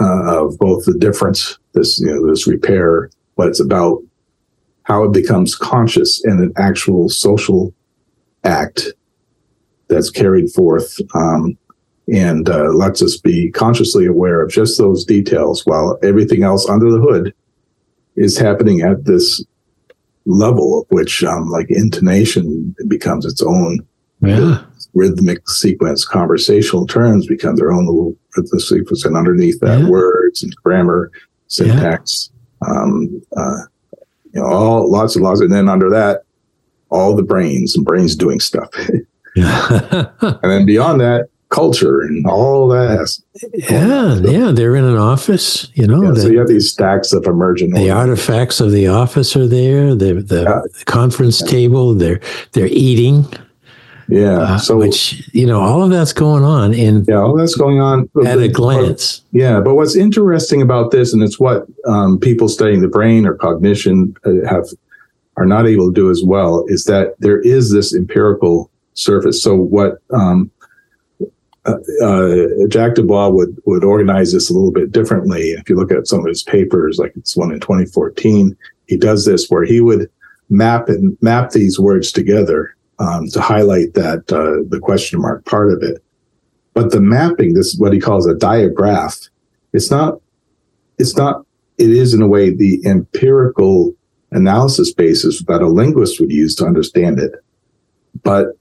[0.00, 4.02] uh, of both the difference, this you know this repair, what it's about,
[4.84, 7.74] how it becomes conscious in an actual social
[8.44, 8.92] act
[9.92, 11.56] that's carried forth um,
[12.12, 16.90] and uh, lets us be consciously aware of just those details while everything else under
[16.90, 17.32] the hood
[18.16, 19.44] is happening at this
[20.26, 23.78] level of which um, like intonation becomes its own
[24.20, 24.62] Yeah.
[24.94, 29.88] rhythmic sequence conversational terms become their own little rhythmic sequence and underneath that Yeah.
[29.88, 31.10] words and grammar
[31.48, 32.30] syntax
[32.66, 33.62] um, uh,
[34.32, 36.22] you know all lots and lots and then under that
[36.90, 38.68] all the brains and brains doing stuff
[39.34, 40.10] Yeah.
[40.20, 43.18] and then beyond that culture and all that
[43.52, 44.14] yeah.
[44.16, 44.52] Yeah.
[44.52, 47.90] They're in an office, you know, yeah, so you have these stacks of emergent the
[47.90, 49.94] artifacts of the office are there.
[49.94, 50.84] The, the Yeah.
[50.86, 52.20] conference table, they're,
[52.52, 53.26] they're eating,
[54.08, 57.54] yeah uh, so which, you know, all of that's going on in yeah all that's
[57.54, 59.22] going on at a glance.
[59.32, 63.34] Yeah, but what's interesting about this, and it's what um, people studying the brain or
[63.34, 64.66] cognition uh, have
[65.36, 69.42] are not able to do as well, is that there is this empirical surface.
[69.42, 70.50] So what um,
[71.64, 75.50] uh, uh, Jack Du Bois would would organize this a little bit differently.
[75.52, 78.56] If you look at some of his papers, like it's one in 2014,
[78.88, 80.10] he does this where he would
[80.50, 85.72] map and map these words together um, to highlight that uh, the question mark part
[85.72, 86.02] of it.
[86.74, 89.18] But the mapping, this is what he calls a diagraph.
[89.72, 90.20] It's not.
[90.98, 91.46] It's not.
[91.78, 93.94] It is in a way the empirical
[94.32, 97.32] analysis basis that a linguist would use to understand it,
[98.22, 98.56] but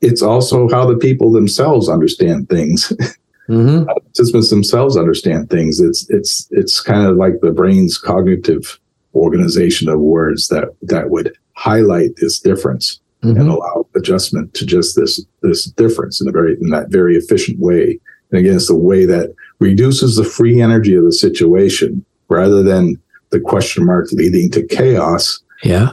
[0.00, 2.92] it's also how the people themselves understand things.
[3.46, 3.84] hmm
[4.14, 5.80] Systems themselves understand things.
[5.80, 8.78] It's it's it's kind of like the brain's cognitive
[9.14, 14.96] organization of words that that would highlight this difference and hmm allow adjustment to just
[14.96, 17.98] this this difference in a very in that very efficient way.
[18.30, 23.00] And again, it's the way that reduces the free energy of the situation rather than
[23.30, 25.40] the question mark leading to chaos.
[25.62, 25.92] Yeah.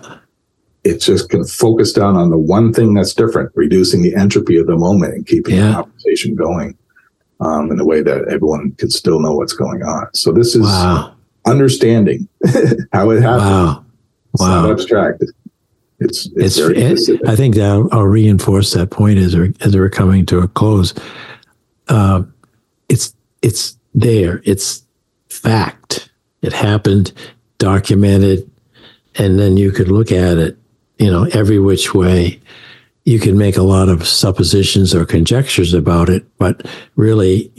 [0.84, 4.66] It just can focus down on the one thing that's different, reducing the entropy of
[4.68, 5.68] the moment and keeping Yeah.
[5.68, 6.78] the conversation going.
[7.44, 10.06] um, in a way that everyone could still know what's going on.
[10.14, 11.14] So this is Wow.
[11.48, 12.28] understanding
[12.94, 13.42] how it happens.
[13.50, 13.86] Wow.
[14.36, 15.24] It's not abstract.
[16.00, 17.20] It's it's, It's, it.
[17.28, 20.48] I think that I'll, I'll reinforce that point as we're, as we're coming to a
[20.48, 20.94] close.
[21.88, 22.22] Uh,
[22.90, 24.42] it's it's there.
[24.46, 24.84] It's
[25.30, 26.12] fact.
[26.44, 27.12] It happened,
[27.58, 28.48] documented,
[29.16, 30.58] and then you could look at it,
[31.02, 32.40] you know, every which way.
[33.04, 37.52] You can make a lot of suppositions or conjectures about it, but really,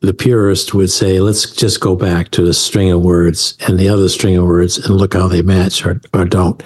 [0.00, 3.90] the purist would say, let's just go back to the string of words and the
[3.90, 6.62] other string of words and look how they match or, or don't.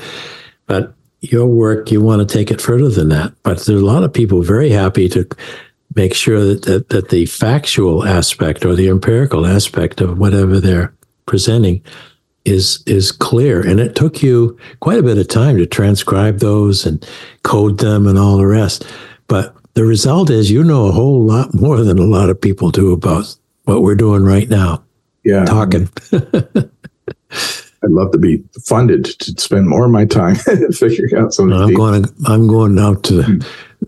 [0.67, 3.35] But your work, you want to take it further than that.
[3.43, 5.29] But there's a lot of people very happy to
[5.97, 10.95] make sure that, that, that the factual aspect or the empirical aspect of whatever they're
[11.27, 11.83] presenting
[12.45, 13.67] is is clear.
[13.67, 17.07] And it took you quite a bit of time to transcribe those and
[17.43, 18.87] code them and all the rest.
[19.27, 22.71] But the result is you know a whole lot more than a lot of people
[22.71, 24.85] do about what we're doing right now,
[25.25, 25.45] yeah.
[25.45, 25.89] talking.
[26.13, 30.37] I'd love to be funded to spend more of my time
[30.73, 32.05] figuring out some of I'm the going.
[32.27, 33.39] I'm going out to the, hmm.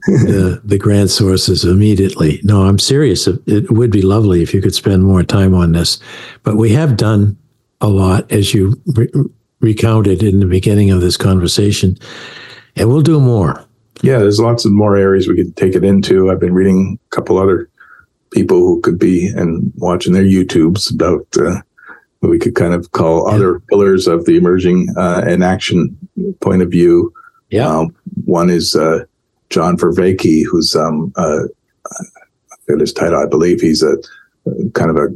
[0.07, 2.40] the the grant sources immediately.
[2.42, 3.26] No, I'm serious.
[3.26, 5.98] It would be lovely if you could spend more time on this,
[6.42, 7.38] but we have done
[7.81, 9.11] a lot, as you re-
[9.61, 11.97] recounted in the beginning of this conversation,
[12.77, 13.64] and we'll do more.
[14.03, 16.31] yeah, there's lots of more areas we could take it into.
[16.31, 17.68] I've been reading a couple other
[18.33, 21.61] people who could be and watching their YouTubes about uh,
[22.20, 23.35] what we could kind of call Yeah.
[23.37, 25.97] other pillars of the emerging uh, enaction
[26.41, 27.12] point of view.
[27.51, 29.05] Yeah, Um, one is uh,
[29.51, 31.45] John Vervaeke, who's um, uh,
[31.91, 33.18] I forget his title.
[33.22, 33.97] I believe he's a
[34.74, 35.09] kind of a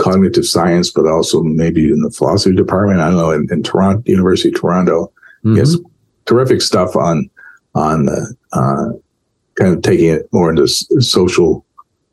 [0.00, 3.00] cognitive science, but also maybe in the philosophy department.
[3.00, 5.12] I don't know in, in Toronto, University of Toronto.
[5.42, 5.76] Yes,
[6.26, 7.30] terrific stuff on
[7.74, 8.86] on uh, uh,
[9.54, 11.64] kind of taking it more into social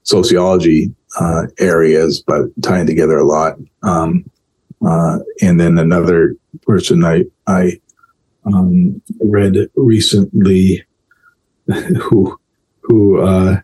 [0.04, 3.56] sociology uh, areas, but tying together a lot.
[3.84, 4.30] Um,
[4.86, 7.80] uh, and then another person I I
[8.46, 10.84] um, read recently
[12.02, 12.40] who
[12.82, 13.60] who uh,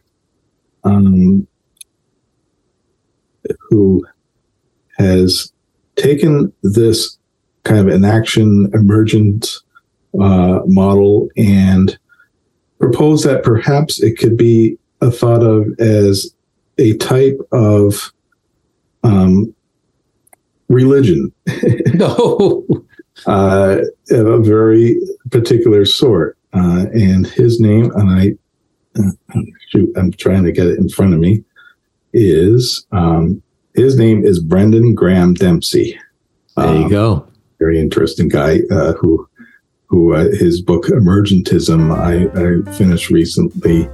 [0.83, 1.47] um,
[3.69, 4.05] who
[5.03, 5.51] has
[5.95, 7.17] taken this
[7.63, 9.57] kind of enaction emergent
[10.19, 11.97] uh, model and
[12.79, 16.33] proposed that perhaps it could be a thought of as
[16.77, 18.11] a type of
[19.03, 19.53] um,
[20.69, 21.31] religion
[21.93, 22.65] no.
[23.25, 23.77] uh,
[24.11, 24.99] of a very
[25.31, 26.37] particular sort.
[26.53, 31.13] Uh, and his name, and I, uh, shoot, I'm trying to get it in front
[31.13, 31.43] of me,
[32.13, 33.41] is um,
[33.75, 35.99] his name is Brendan Graham Dempsey.
[36.57, 37.27] There you Um, go.
[37.59, 39.27] Very interesting guy uh, who,
[39.87, 43.87] who uh, his book Emergentism I, I finished recently,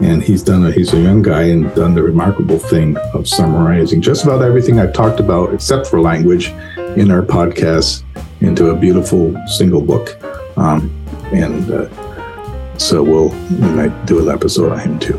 [0.00, 4.02] and he's done a he's a young guy and done the remarkable thing of summarizing
[4.02, 6.48] just about everything I've talked about except for language
[6.96, 8.02] in our podcast
[8.40, 10.16] into a beautiful single book.
[10.58, 10.90] Um,
[11.32, 15.18] and uh, so we'll we might do an episode on him too.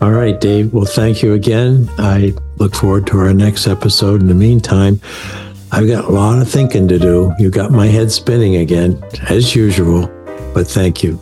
[0.00, 0.72] All right, Dave.
[0.72, 1.88] Well, thank you again.
[1.98, 4.20] I look forward to our next episode.
[4.20, 5.00] In the meantime,
[5.72, 7.34] I've got a lot of thinking to do.
[7.38, 10.06] You got my head spinning again, as usual,
[10.54, 11.20] but thank you.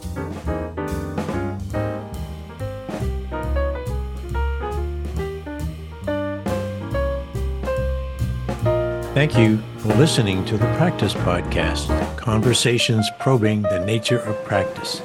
[9.14, 15.00] Thank you for listening to the Practice Podcast Conversations Probing the Nature of Practice.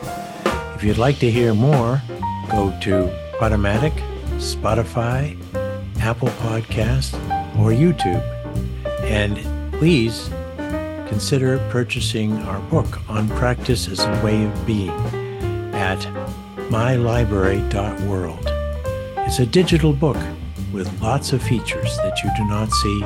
[0.75, 2.01] If you'd like to hear more,
[2.49, 3.09] go to
[3.39, 3.93] Automatic,
[4.37, 5.37] Spotify,
[5.99, 7.13] Apple Podcast,
[7.59, 8.23] or YouTube.
[9.03, 9.37] And
[9.73, 10.29] please
[11.07, 14.89] consider purchasing our book on practice as a way of being
[15.73, 15.99] at
[16.69, 18.45] mylibrary.world.
[19.25, 20.17] It's a digital book
[20.71, 23.03] with lots of features that you do not see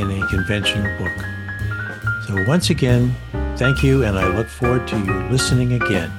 [0.00, 1.24] in a conventional book.
[2.26, 3.14] So, once again,
[3.56, 6.10] thank you, and I look forward to you listening again.